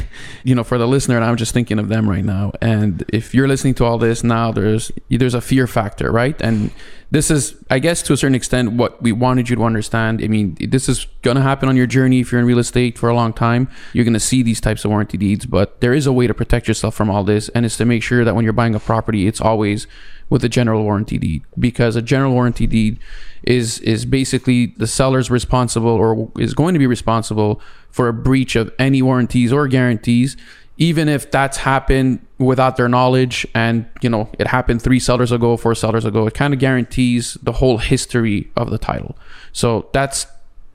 you 0.44 0.56
know, 0.56 0.64
for 0.64 0.78
the 0.78 0.88
listener, 0.88 1.16
and 1.16 1.26
I'm 1.26 1.36
just 1.36 1.54
thinking 1.54 1.80
of 1.80 1.90
them 1.90 2.10
right 2.10 2.24
now. 2.24 2.54
And 2.62 3.04
if 3.10 3.34
you're 3.34 3.48
listening 3.48 3.74
to 3.76 3.86
all 3.86 3.98
this 3.98 4.24
now, 4.24 4.52
there's 4.52 4.92
there's 5.10 5.34
a 5.34 5.42
fear 5.42 5.68
factor, 5.68 6.12
right? 6.12 6.40
And 6.42 6.72
this 7.12 7.32
is, 7.32 7.56
I 7.70 7.80
guess, 7.80 8.02
to 8.04 8.14
a 8.14 8.18
certain 8.18 8.36
extent, 8.36 8.74
what 8.74 9.02
we 9.02 9.12
wanted 9.12 9.50
you 9.50 9.56
to 9.56 9.64
understand. 9.64 10.24
I 10.24 10.28
mean, 10.28 10.56
this 10.60 10.88
is 10.88 11.08
gonna 11.24 11.42
happen 11.42 11.68
on 11.68 11.76
your 11.76 11.88
journey 11.88 12.20
if 12.20 12.32
you're 12.32 12.40
in 12.40 12.46
real 12.46 12.60
estate 12.60 12.98
for 12.98 13.10
a 13.10 13.16
long 13.16 13.34
time. 13.34 13.68
You're 13.94 14.06
gonna 14.06 14.20
see 14.20 14.44
these 14.44 14.62
types 14.62 14.86
of 14.86 14.92
warranty 14.92 15.18
deeds, 15.18 15.46
but 15.46 15.82
there 15.82 15.94
is 15.94 16.06
a 16.06 16.14
way 16.14 16.28
to 16.28 16.34
protect 16.34 16.68
yourself 16.68 16.94
from 16.94 17.10
all 17.10 17.24
this, 17.24 17.50
and 17.50 17.66
it's 17.66 17.78
to 17.78 17.86
make 17.86 18.04
sure 18.04 18.24
that 18.24 18.36
when 18.36 18.44
you're 18.44 18.54
buying 18.54 18.76
a 18.76 18.80
property, 18.80 19.28
it's 19.28 19.42
always 19.42 19.88
with 20.30 20.44
a 20.44 20.50
general 20.50 20.84
warranty 20.84 21.18
deed 21.18 21.42
because 21.58 21.96
a 21.96 22.02
general 22.02 22.34
warranty 22.34 22.68
deed 22.68 23.00
is 23.44 23.80
is 23.80 24.06
basically 24.06 24.68
the 24.78 24.86
seller's 24.86 25.32
responsible 25.32 25.90
or 25.90 26.32
is 26.38 26.54
going 26.54 26.74
to 26.74 26.80
be 26.80 26.86
responsible 26.86 27.60
for 27.90 28.08
a 28.08 28.14
breach 28.14 28.56
of 28.56 28.72
any 28.78 29.02
warranties 29.02 29.52
or 29.52 29.68
guarantees 29.68 30.38
even 30.80 31.10
if 31.10 31.30
that's 31.30 31.58
happened 31.58 32.26
without 32.40 32.78
their 32.78 32.90
knowledge 32.90 33.46
and 33.54 33.86
you 34.02 34.10
know 34.10 34.28
it 34.40 34.48
happened 34.48 34.82
three 34.82 35.00
sellers 35.00 35.32
ago 35.32 35.58
four 35.58 35.76
sellers 35.76 36.06
ago 36.06 36.26
it 36.26 36.34
kind 36.34 36.54
of 36.54 36.60
guarantees 36.60 37.36
the 37.44 37.52
whole 37.52 37.78
history 37.78 38.50
of 38.56 38.72
the 38.72 38.80
title. 38.80 39.16
So 39.52 39.90
that's 39.94 40.26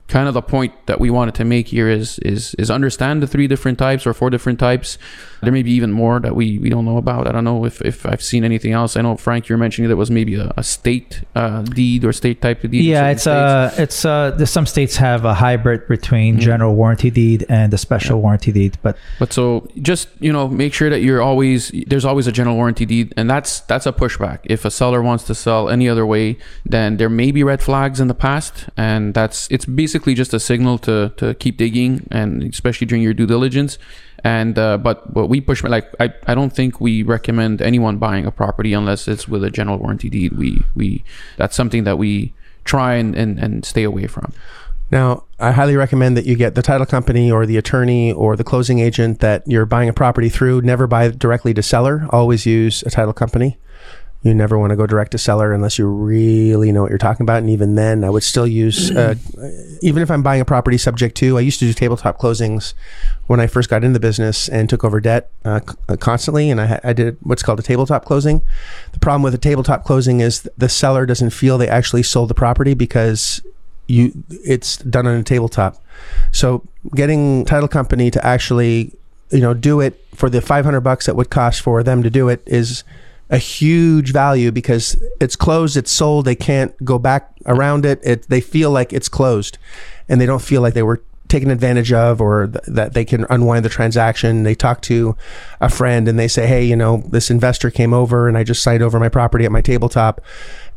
kind 0.07 0.27
of 0.27 0.33
the 0.35 0.41
point 0.41 0.73
that 0.85 0.99
we 0.99 1.09
wanted 1.09 1.33
to 1.35 1.43
make 1.43 1.67
here 1.67 1.89
is 1.89 2.19
is 2.19 2.53
is 2.55 2.69
understand 2.69 3.23
the 3.23 3.27
three 3.27 3.47
different 3.47 3.79
types 3.79 4.05
or 4.05 4.13
four 4.13 4.29
different 4.29 4.59
types. 4.59 4.97
There 5.41 5.51
may 5.51 5.63
be 5.63 5.71
even 5.71 5.91
more 5.91 6.19
that 6.19 6.35
we 6.35 6.59
we 6.59 6.69
don't 6.69 6.85
know 6.85 6.97
about. 6.97 7.27
I 7.27 7.31
don't 7.31 7.43
know 7.43 7.65
if 7.65 7.81
if 7.81 8.05
i've 8.05 8.21
seen 8.21 8.43
anything 8.43 8.71
else. 8.71 8.95
I 8.95 9.01
know 9.01 9.17
frank 9.17 9.47
you're 9.47 9.57
mentioning 9.57 9.89
there 9.89 9.97
was 9.97 10.11
maybe 10.11 10.35
a, 10.35 10.53
a 10.57 10.63
state 10.63 11.23
uh, 11.35 11.61
deed 11.63 12.05
or 12.05 12.13
state 12.13 12.41
type 12.41 12.63
of 12.63 12.71
deed 12.71 12.85
Yeah, 12.85 13.09
it's 13.09 13.25
uh, 13.25 13.73
it's 13.77 14.05
uh, 14.05 14.45
some 14.45 14.65
states 14.65 14.95
have 14.97 15.25
a 15.25 15.33
hybrid 15.33 15.87
between 15.87 16.39
general 16.39 16.75
warranty 16.75 17.09
deed 17.09 17.45
and 17.49 17.73
the 17.73 17.77
special 17.77 18.21
warranty 18.21 18.51
deed, 18.51 18.77
but 18.83 18.97
But 19.19 19.33
so 19.33 19.67
just 19.81 20.09
you 20.19 20.31
know 20.31 20.47
make 20.47 20.73
sure 20.73 20.89
that 20.89 21.01
you're 21.01 21.21
always 21.21 21.71
there's 21.87 22.05
always 22.05 22.27
a 22.27 22.31
general 22.31 22.55
warranty 22.55 22.85
deed, 22.85 23.13
and 23.17 23.29
that's 23.29 23.61
that's 23.61 23.85
a 23.85 23.93
pushback. 23.93 24.39
If 24.43 24.65
a 24.65 24.71
seller 24.71 25.01
wants 25.01 25.23
to 25.25 25.35
sell 25.35 25.69
any 25.69 25.89
other 25.89 26.05
way, 26.05 26.37
then 26.65 26.97
there 26.97 27.09
may 27.09 27.31
be 27.31 27.43
red 27.43 27.61
flags 27.61 27.99
in 27.99 28.07
the 28.07 28.13
past, 28.13 28.69
and 28.77 29.13
that's 29.13 29.47
it's 29.49 29.65
basically 29.65 29.94
just 30.03 30.33
a 30.33 30.39
signal 30.39 30.77
to 30.79 31.13
to 31.17 31.33
keep 31.35 31.57
digging, 31.57 32.07
and 32.11 32.43
especially 32.43 32.87
during 32.87 33.03
your 33.03 33.13
due 33.13 33.27
diligence. 33.27 33.77
And 34.23 34.57
uh, 34.57 34.77
but 34.77 35.13
what 35.13 35.29
we 35.29 35.39
push 35.39 35.63
like 35.63 35.87
I, 35.99 36.13
I 36.27 36.35
don't 36.35 36.51
think 36.51 36.81
we 36.81 37.03
recommend 37.03 37.61
anyone 37.61 37.97
buying 37.97 38.25
a 38.25 38.31
property 38.31 38.73
unless 38.73 39.07
it's 39.07 39.27
with 39.27 39.43
a 39.43 39.51
general 39.51 39.77
warranty 39.77 40.09
deed. 40.09 40.33
We 40.33 40.63
we 40.75 41.03
that's 41.37 41.55
something 41.55 41.83
that 41.83 41.97
we 41.97 42.33
try 42.65 42.95
and, 42.95 43.15
and, 43.15 43.39
and 43.39 43.63
stay 43.63 43.83
away 43.83 44.07
from. 44.07 44.33
Now, 44.91 45.23
I 45.39 45.51
highly 45.51 45.75
recommend 45.75 46.17
that 46.17 46.25
you 46.25 46.35
get 46.35 46.55
the 46.55 46.61
title 46.61 46.85
company 46.85 47.31
or 47.31 47.45
the 47.45 47.57
attorney 47.57 48.11
or 48.11 48.35
the 48.35 48.43
closing 48.43 48.79
agent 48.79 49.19
that 49.19 49.43
you're 49.47 49.65
buying 49.65 49.89
a 49.89 49.93
property 49.93 50.29
through. 50.29 50.61
Never 50.61 50.85
buy 50.87 51.09
directly 51.09 51.53
to 51.55 51.63
seller. 51.63 52.07
Always 52.09 52.45
use 52.45 52.83
a 52.83 52.91
title 52.91 53.13
company. 53.13 53.57
You 54.25 54.33
never 54.33 54.57
want 54.57 54.71
to 54.71 54.75
go 54.75 54.87
direct 54.87 55.11
to 55.11 55.19
seller 55.19 55.53
unless 55.53 55.77
you 55.77 55.85
really 55.85 56.71
know 56.71 56.81
what 56.81 56.89
you're 56.89 56.97
talking 56.97 57.23
about. 57.23 57.37
And 57.37 57.49
even 57.51 57.75
then, 57.75 58.03
I 58.03 58.09
would 58.09 58.23
still 58.23 58.47
use, 58.47 58.89
uh, 58.89 59.13
even 59.83 60.01
if 60.01 60.09
I'm 60.09 60.23
buying 60.23 60.41
a 60.41 60.45
property 60.45 60.79
subject 60.79 61.15
to, 61.17 61.37
I 61.37 61.41
used 61.41 61.59
to 61.59 61.65
do 61.65 61.73
tabletop 61.73 62.17
closings 62.17 62.73
when 63.27 63.39
I 63.39 63.45
first 63.45 63.69
got 63.69 63.83
into 63.83 63.93
the 63.93 63.99
business 63.99 64.49
and 64.49 64.67
took 64.67 64.83
over 64.83 64.99
debt 64.99 65.29
uh, 65.45 65.59
uh, 65.87 65.95
constantly. 65.97 66.49
And 66.49 66.59
I, 66.59 66.79
I 66.83 66.91
did 66.91 67.17
what's 67.21 67.43
called 67.43 67.59
a 67.59 67.61
tabletop 67.61 68.05
closing. 68.05 68.41
The 68.93 68.99
problem 68.99 69.21
with 69.21 69.35
a 69.35 69.37
tabletop 69.37 69.83
closing 69.83 70.21
is 70.21 70.49
the 70.57 70.69
seller 70.69 71.05
doesn't 71.05 71.29
feel 71.29 71.59
they 71.59 71.69
actually 71.69 72.01
sold 72.01 72.31
the 72.31 72.33
property 72.33 72.73
because 72.73 73.41
you 73.85 74.11
it's 74.43 74.77
done 74.77 75.05
on 75.05 75.17
a 75.17 75.23
tabletop. 75.23 75.83
So 76.31 76.63
getting 76.95 77.45
title 77.45 77.69
company 77.69 78.09
to 78.09 78.25
actually, 78.25 78.91
you 79.29 79.41
know, 79.41 79.53
do 79.53 79.81
it 79.81 80.03
for 80.15 80.31
the 80.31 80.41
500 80.41 80.81
bucks 80.81 81.05
that 81.05 81.15
would 81.15 81.29
cost 81.29 81.61
for 81.61 81.83
them 81.83 82.01
to 82.01 82.09
do 82.09 82.27
it 82.27 82.41
is 82.47 82.83
a 83.29 83.37
huge 83.37 84.11
value 84.11 84.51
because 84.51 85.01
it's 85.19 85.35
closed, 85.35 85.77
it's 85.77 85.91
sold, 85.91 86.25
they 86.25 86.35
can't 86.35 86.73
go 86.83 86.99
back 86.99 87.31
around 87.45 87.85
it. 87.85 87.99
It 88.03 88.29
they 88.29 88.41
feel 88.41 88.71
like 88.71 88.93
it's 88.93 89.09
closed 89.09 89.57
and 90.07 90.21
they 90.21 90.25
don't 90.25 90.41
feel 90.41 90.61
like 90.61 90.73
they 90.73 90.83
were 90.83 91.01
taken 91.27 91.49
advantage 91.49 91.91
of 91.91 92.21
or 92.21 92.47
th- 92.47 92.63
that 92.67 92.93
they 92.93 93.03
can 93.03 93.25
unwind 93.29 93.65
the 93.65 93.69
transaction. 93.69 94.43
They 94.43 94.53
talk 94.53 94.81
to 94.83 95.15
a 95.59 95.69
friend 95.69 96.07
and 96.07 96.19
they 96.19 96.27
say, 96.27 96.45
"Hey, 96.45 96.63
you 96.63 96.75
know, 96.75 97.03
this 97.09 97.31
investor 97.31 97.71
came 97.71 97.93
over 97.93 98.27
and 98.27 98.37
I 98.37 98.43
just 98.43 98.61
signed 98.61 98.83
over 98.83 98.99
my 98.99 99.09
property 99.09 99.45
at 99.45 99.51
my 99.51 99.61
tabletop." 99.61 100.21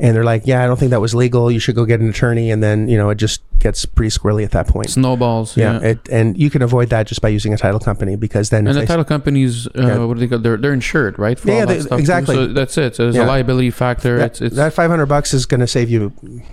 And 0.00 0.14
they're 0.14 0.24
like, 0.24 0.42
"Yeah, 0.46 0.62
I 0.62 0.66
don't 0.66 0.78
think 0.78 0.90
that 0.90 1.00
was 1.00 1.14
legal. 1.14 1.50
You 1.50 1.58
should 1.58 1.74
go 1.74 1.84
get 1.84 1.98
an 2.00 2.08
attorney." 2.08 2.50
And 2.52 2.62
then, 2.62 2.87
you 2.88 2.96
know, 2.96 3.11
it 3.11 3.16
just 3.16 3.42
gets 3.58 3.84
pretty 3.84 4.11
squirrely 4.16 4.44
at 4.44 4.52
that 4.52 4.68
point. 4.68 4.88
Snowballs. 4.88 5.56
Yeah, 5.56 5.80
It, 5.80 6.08
and 6.12 6.38
you 6.38 6.48
can 6.48 6.62
avoid 6.62 6.90
that 6.90 7.08
just 7.08 7.20
by 7.20 7.28
using 7.28 7.52
a 7.52 7.56
title 7.56 7.80
company 7.80 8.14
because 8.14 8.50
then 8.50 8.68
And 8.68 8.76
the 8.78 8.87
title 8.87 9.04
companies, 9.04 9.66
uh, 9.66 9.70
Yeah. 9.74 9.98
what 10.04 10.14
do 10.14 10.20
they 10.20 10.28
call? 10.28 10.38
They're 10.38 10.56
they're 10.56 10.72
insured, 10.72 11.18
right? 11.18 11.37
For 11.37 11.48
Yeah, 11.48 11.64
that 11.64 11.68
they- 11.74 11.80
stuff 11.80 11.98
exactly. 11.98 12.37
So 12.37 12.46
that's 12.52 12.78
it. 12.78 12.94
So 12.94 13.02
there's 13.04 13.16
Yeah. 13.16 13.24
a 13.24 13.26
liability 13.26 13.70
factor. 13.72 14.18
that, 14.18 14.26
it's 14.26 14.40
it's 14.40 14.54
that 14.56 14.72
500 14.72 15.06
bucks 15.06 15.34
is 15.34 15.44
going 15.44 15.58
to 15.61 15.66
save 15.66 15.90
you 15.90 16.12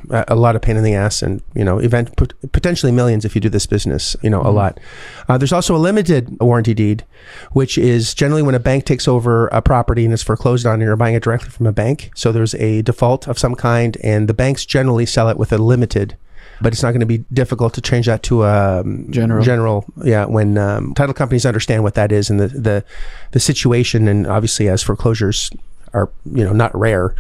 a, 0.10 0.26
a 0.30 0.36
lot 0.36 0.56
of 0.56 0.64
pain 0.64 0.78
in 0.78 0.84
the 0.84 0.96
ass 0.96 1.22
and 1.22 1.42
you 1.54 1.64
know 1.64 1.78
event 1.78 2.10
potentially 2.52 2.92
millions 2.92 3.24
if 3.26 3.36
you 3.36 3.42
do 3.42 3.50
this 3.50 3.68
business 3.68 4.16
you 4.24 4.30
know 4.32 4.40
Mm-hmm. 4.40 4.48
a 4.48 4.52
lot 4.52 4.80
uh, 5.30 5.38
there's 5.38 5.54
also 5.54 5.76
a 5.76 5.78
limited 5.78 6.36
warranty 6.42 6.74
deed 6.74 7.04
which 7.52 7.78
is 7.78 8.14
generally 8.16 8.42
when 8.42 8.56
a 8.56 8.60
bank 8.60 8.86
takes 8.86 9.08
over 9.08 9.48
a 9.48 9.62
property 9.62 10.04
and 10.06 10.14
it's 10.14 10.24
foreclosed 10.24 10.66
on 10.66 10.74
and 10.76 10.82
you're 10.84 10.96
buying 10.96 11.14
it 11.16 11.24
directly 11.24 11.50
from 11.50 11.68
a 11.68 11.72
bank 11.72 12.10
so 12.16 12.32
there's 12.32 12.56
a 12.56 12.82
default 12.82 13.28
of 13.36 13.40
some 13.40 13.56
kind 13.56 13.98
and 14.04 14.28
the 14.28 14.34
banks 14.34 14.66
generally 14.66 15.06
sell 15.06 15.30
it 15.30 15.38
with 15.38 15.52
a 15.52 15.58
limited 15.58 16.18
but 16.62 16.72
it's 16.72 16.82
not 16.82 16.92
going 16.92 17.02
to 17.02 17.06
be 17.06 17.20
difficult 17.34 17.74
to 17.74 17.82
change 17.82 18.06
that 18.06 18.24
to 18.24 18.44
a 18.44 18.80
um, 18.80 19.12
General. 19.12 19.44
General, 19.44 19.86
yeah. 20.06 20.24
When 20.24 20.58
um, 20.58 20.94
title 20.94 21.14
companies 21.14 21.46
understand 21.46 21.84
what 21.84 21.96
that 21.96 22.14
is 22.14 22.30
and 22.30 22.40
the, 22.40 22.48
the 22.48 22.86
the 23.32 23.42
situation, 23.42 24.08
and 24.08 24.26
obviously 24.26 24.70
as 24.70 24.82
foreclosures 24.82 25.52
are 25.94 26.10
you 26.26 26.44
know 26.44 26.54
not 26.54 26.76
rare, 26.78 27.16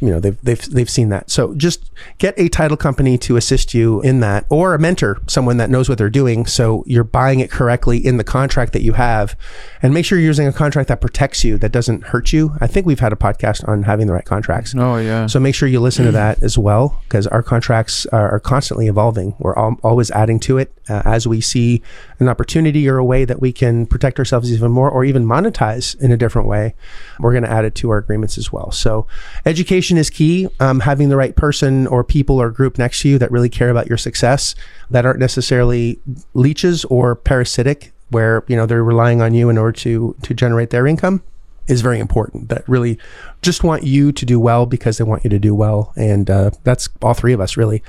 you 0.00 0.08
know 0.10 0.20
they've 0.20 0.40
they've 0.42 0.62
they've 0.70 0.90
seen 0.90 1.08
that. 1.10 1.30
So 1.30 1.54
just 1.54 1.90
get 2.18 2.34
a 2.38 2.48
title 2.48 2.76
company 2.76 3.18
to 3.18 3.36
assist 3.36 3.74
you 3.74 4.00
in 4.02 4.20
that, 4.20 4.46
or 4.50 4.74
a 4.74 4.78
mentor, 4.78 5.18
someone 5.26 5.56
that 5.58 5.70
knows 5.70 5.88
what 5.88 5.98
they're 5.98 6.10
doing. 6.10 6.46
So 6.46 6.84
you're 6.86 7.04
buying 7.04 7.40
it 7.40 7.50
correctly 7.50 7.98
in 7.98 8.16
the 8.16 8.24
contract 8.24 8.72
that 8.72 8.82
you 8.82 8.94
have, 8.94 9.36
and 9.82 9.94
make 9.94 10.04
sure 10.04 10.18
you're 10.18 10.26
using 10.26 10.46
a 10.46 10.52
contract 10.52 10.88
that 10.88 11.00
protects 11.00 11.44
you, 11.44 11.58
that 11.58 11.72
doesn't 11.72 12.04
hurt 12.04 12.32
you. 12.32 12.56
I 12.60 12.66
think 12.66 12.86
we've 12.86 13.00
had 13.00 13.12
a 13.12 13.16
podcast 13.16 13.66
on 13.68 13.84
having 13.84 14.06
the 14.06 14.12
right 14.12 14.24
contracts. 14.24 14.74
oh 14.76 14.96
yeah. 14.96 15.26
So 15.26 15.40
make 15.40 15.54
sure 15.54 15.68
you 15.68 15.80
listen 15.80 16.04
to 16.06 16.12
that 16.12 16.42
as 16.42 16.58
well, 16.58 17.00
because 17.04 17.26
our 17.26 17.42
contracts 17.42 18.06
are, 18.06 18.30
are 18.30 18.40
constantly 18.40 18.86
evolving. 18.86 19.34
We're 19.38 19.56
al- 19.56 19.78
always 19.82 20.10
adding 20.10 20.40
to 20.40 20.58
it 20.58 20.72
uh, 20.88 21.02
as 21.04 21.26
we 21.26 21.40
see 21.40 21.82
an 22.18 22.28
opportunity 22.28 22.88
or 22.88 22.98
a 22.98 23.04
way 23.04 23.24
that 23.24 23.40
we 23.40 23.52
can 23.52 23.86
protect 23.86 24.18
ourselves 24.18 24.52
even 24.52 24.70
more, 24.70 24.90
or 24.90 25.04
even 25.04 25.24
monetize 25.24 25.98
in 26.00 26.12
a 26.12 26.16
different 26.16 26.48
way. 26.48 26.74
We're 27.20 27.32
going 27.32 27.44
to 27.44 27.50
add 27.50 27.64
it 27.64 27.74
to 27.76 27.90
our 27.90 28.02
agreements 28.16 28.38
as 28.38 28.52
well. 28.52 28.70
So 28.72 29.06
education 29.44 29.98
is 29.98 30.10
key. 30.10 30.48
Um, 30.58 30.80
having 30.80 31.10
the 31.10 31.16
right 31.16 31.36
person 31.36 31.86
or 31.86 32.02
people 32.02 32.40
or 32.40 32.50
group 32.50 32.78
next 32.78 33.02
to 33.02 33.08
you 33.08 33.18
that 33.18 33.30
really 33.30 33.50
care 33.50 33.68
about 33.68 33.88
your 33.88 33.98
success, 33.98 34.54
that 34.90 35.04
aren't 35.04 35.20
necessarily 35.20 36.00
leeches 36.34 36.84
or 36.86 37.14
parasitic, 37.14 37.92
where 38.10 38.42
you 38.48 38.56
know 38.56 38.66
they're 38.66 38.84
relying 38.84 39.20
on 39.20 39.34
you 39.34 39.50
in 39.50 39.58
order 39.58 39.72
to 39.72 40.16
to 40.22 40.34
generate 40.34 40.70
their 40.70 40.86
income 40.86 41.22
is 41.68 41.80
very 41.80 41.98
important 41.98 42.48
that 42.48 42.68
really 42.68 42.98
just 43.42 43.62
want 43.62 43.82
you 43.84 44.10
to 44.12 44.24
do 44.26 44.40
well 44.40 44.66
because 44.66 44.98
they 44.98 45.04
want 45.04 45.22
you 45.22 45.30
to 45.30 45.38
do 45.38 45.54
well. 45.54 45.92
And 45.96 46.28
uh, 46.30 46.50
that's 46.64 46.88
all 47.02 47.14
three 47.14 47.32
of 47.32 47.40
us 47.40 47.56
really. 47.56 47.82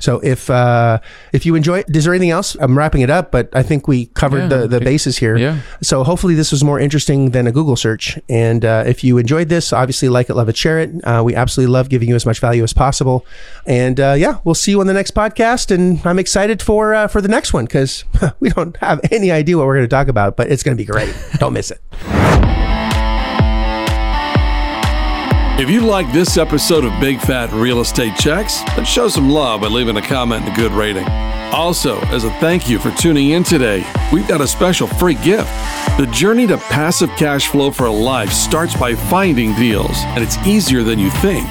So 0.00 0.18
if 0.20 0.50
uh, 0.50 0.98
if 1.32 1.44
you 1.46 1.54
enjoy 1.54 1.84
is 1.88 2.04
there 2.04 2.14
anything 2.14 2.30
else? 2.30 2.56
I'm 2.60 2.76
wrapping 2.76 3.02
it 3.02 3.10
up 3.10 3.30
but 3.30 3.48
i 3.54 3.62
think 3.62 3.86
we 3.86 4.06
covered 4.06 4.50
Yeah, 4.50 4.58
the, 4.58 4.68
the 4.68 4.80
bases 4.80 5.18
here. 5.18 5.36
Yeah. 5.36 5.60
so 5.82 6.02
hopefully 6.04 6.34
this 6.34 6.50
was 6.52 6.64
more 6.64 6.80
interesting 6.80 7.30
than 7.30 7.46
a 7.46 7.52
google 7.52 7.76
search. 7.76 8.18
And 8.28 8.64
uh, 8.64 8.84
if 8.86 9.04
you 9.04 9.18
enjoyed 9.18 9.48
this 9.48 9.72
obviously 9.72 10.08
like 10.08 10.30
it 10.30 10.34
love 10.34 10.48
it 10.48 10.56
share 10.56 10.80
it. 10.80 10.90
Uh, 11.04 11.22
we 11.24 11.34
absolutely 11.34 11.72
love 11.72 11.88
giving 11.88 12.08
you 12.08 12.14
as 12.14 12.26
much 12.26 12.40
value 12.40 12.62
as 12.62 12.72
possible. 12.72 13.24
And 13.66 14.00
uh, 14.00 14.14
yeah 14.16 14.38
we'll 14.44 14.54
see 14.54 14.70
you 14.72 14.80
on 14.80 14.86
the 14.86 14.94
next 14.94 15.14
podcast. 15.14 15.70
And 15.74 16.04
i'm 16.06 16.18
excited 16.18 16.62
for 16.62 16.94
uh, 16.94 17.08
for 17.08 17.20
the 17.20 17.28
next 17.28 17.52
one 17.52 17.64
because 17.66 18.04
we 18.40 18.48
don't 18.50 18.76
have 18.78 19.00
any 19.10 19.30
idea 19.30 19.56
what 19.58 19.66
we're 19.66 19.76
going 19.76 19.88
to 19.88 19.96
talk 19.96 20.08
about 20.08 20.36
but 20.36 20.50
it's 20.50 20.62
going 20.62 20.76
to 20.76 20.80
be 20.80 20.86
great. 20.86 21.14
Don't 21.38 21.52
miss 21.52 21.70
it 21.70 21.80
If 25.56 25.70
you 25.70 25.82
like 25.82 26.12
this 26.12 26.36
episode 26.36 26.84
of 26.84 27.00
Big 27.00 27.20
Fat 27.20 27.52
Real 27.52 27.80
Estate 27.80 28.16
Checks, 28.16 28.60
then 28.74 28.84
show 28.84 29.06
some 29.06 29.30
love 29.30 29.60
by 29.60 29.68
leaving 29.68 29.96
a 29.96 30.02
comment 30.02 30.44
and 30.44 30.52
a 30.52 30.56
good 30.56 30.72
rating. 30.72 31.06
Also, 31.52 32.00
as 32.06 32.24
a 32.24 32.30
thank 32.40 32.68
you 32.68 32.80
for 32.80 32.90
tuning 32.90 33.30
in 33.30 33.44
today, 33.44 33.86
we've 34.12 34.26
got 34.26 34.40
a 34.40 34.48
special 34.48 34.88
free 34.88 35.14
gift. 35.14 35.48
The 35.96 36.08
journey 36.10 36.48
to 36.48 36.58
passive 36.58 37.08
cash 37.10 37.46
flow 37.46 37.70
for 37.70 37.86
a 37.86 37.92
life 37.92 38.32
starts 38.32 38.74
by 38.74 38.96
finding 38.96 39.54
deals, 39.54 39.96
and 39.96 40.24
it's 40.24 40.36
easier 40.38 40.82
than 40.82 40.98
you 40.98 41.10
think. 41.10 41.46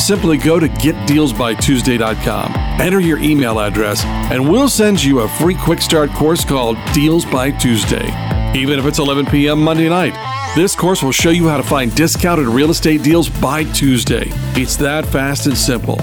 Simply 0.00 0.36
go 0.36 0.60
to 0.60 0.68
getdealsbytuesday.com, 0.68 2.52
enter 2.80 3.00
your 3.00 3.18
email 3.18 3.58
address, 3.58 4.04
and 4.04 4.48
we'll 4.48 4.68
send 4.68 5.02
you 5.02 5.18
a 5.20 5.28
free 5.28 5.56
quick 5.56 5.82
start 5.82 6.10
course 6.10 6.44
called 6.44 6.78
Deals 6.92 7.24
by 7.24 7.50
Tuesday. 7.50 8.06
Even 8.54 8.78
if 8.78 8.86
it's 8.86 9.00
11 9.00 9.26
p.m. 9.26 9.60
Monday 9.60 9.88
night, 9.88 10.14
this 10.54 10.74
course 10.74 11.02
will 11.02 11.12
show 11.12 11.30
you 11.30 11.48
how 11.48 11.56
to 11.56 11.62
find 11.62 11.94
discounted 11.94 12.46
real 12.46 12.70
estate 12.70 13.02
deals 13.02 13.28
by 13.28 13.64
Tuesday. 13.64 14.24
It's 14.54 14.76
that 14.76 15.06
fast 15.06 15.46
and 15.46 15.56
simple. 15.56 15.96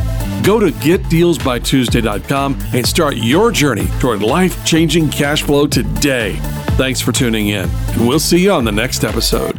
Go 0.43 0.60
to 0.60 0.67
getdealsbytuesday.com 0.67 2.60
and 2.73 2.86
start 2.86 3.17
your 3.17 3.51
journey 3.51 3.88
toward 3.99 4.21
life 4.21 4.63
changing 4.65 5.10
cash 5.10 5.41
flow 5.43 5.67
today. 5.67 6.38
Thanks 6.77 7.01
for 7.01 7.12
tuning 7.12 7.47
in, 7.49 7.69
and 7.69 8.08
we'll 8.08 8.19
see 8.19 8.43
you 8.43 8.51
on 8.51 8.65
the 8.65 8.71
next 8.71 9.03
episode. 9.03 9.55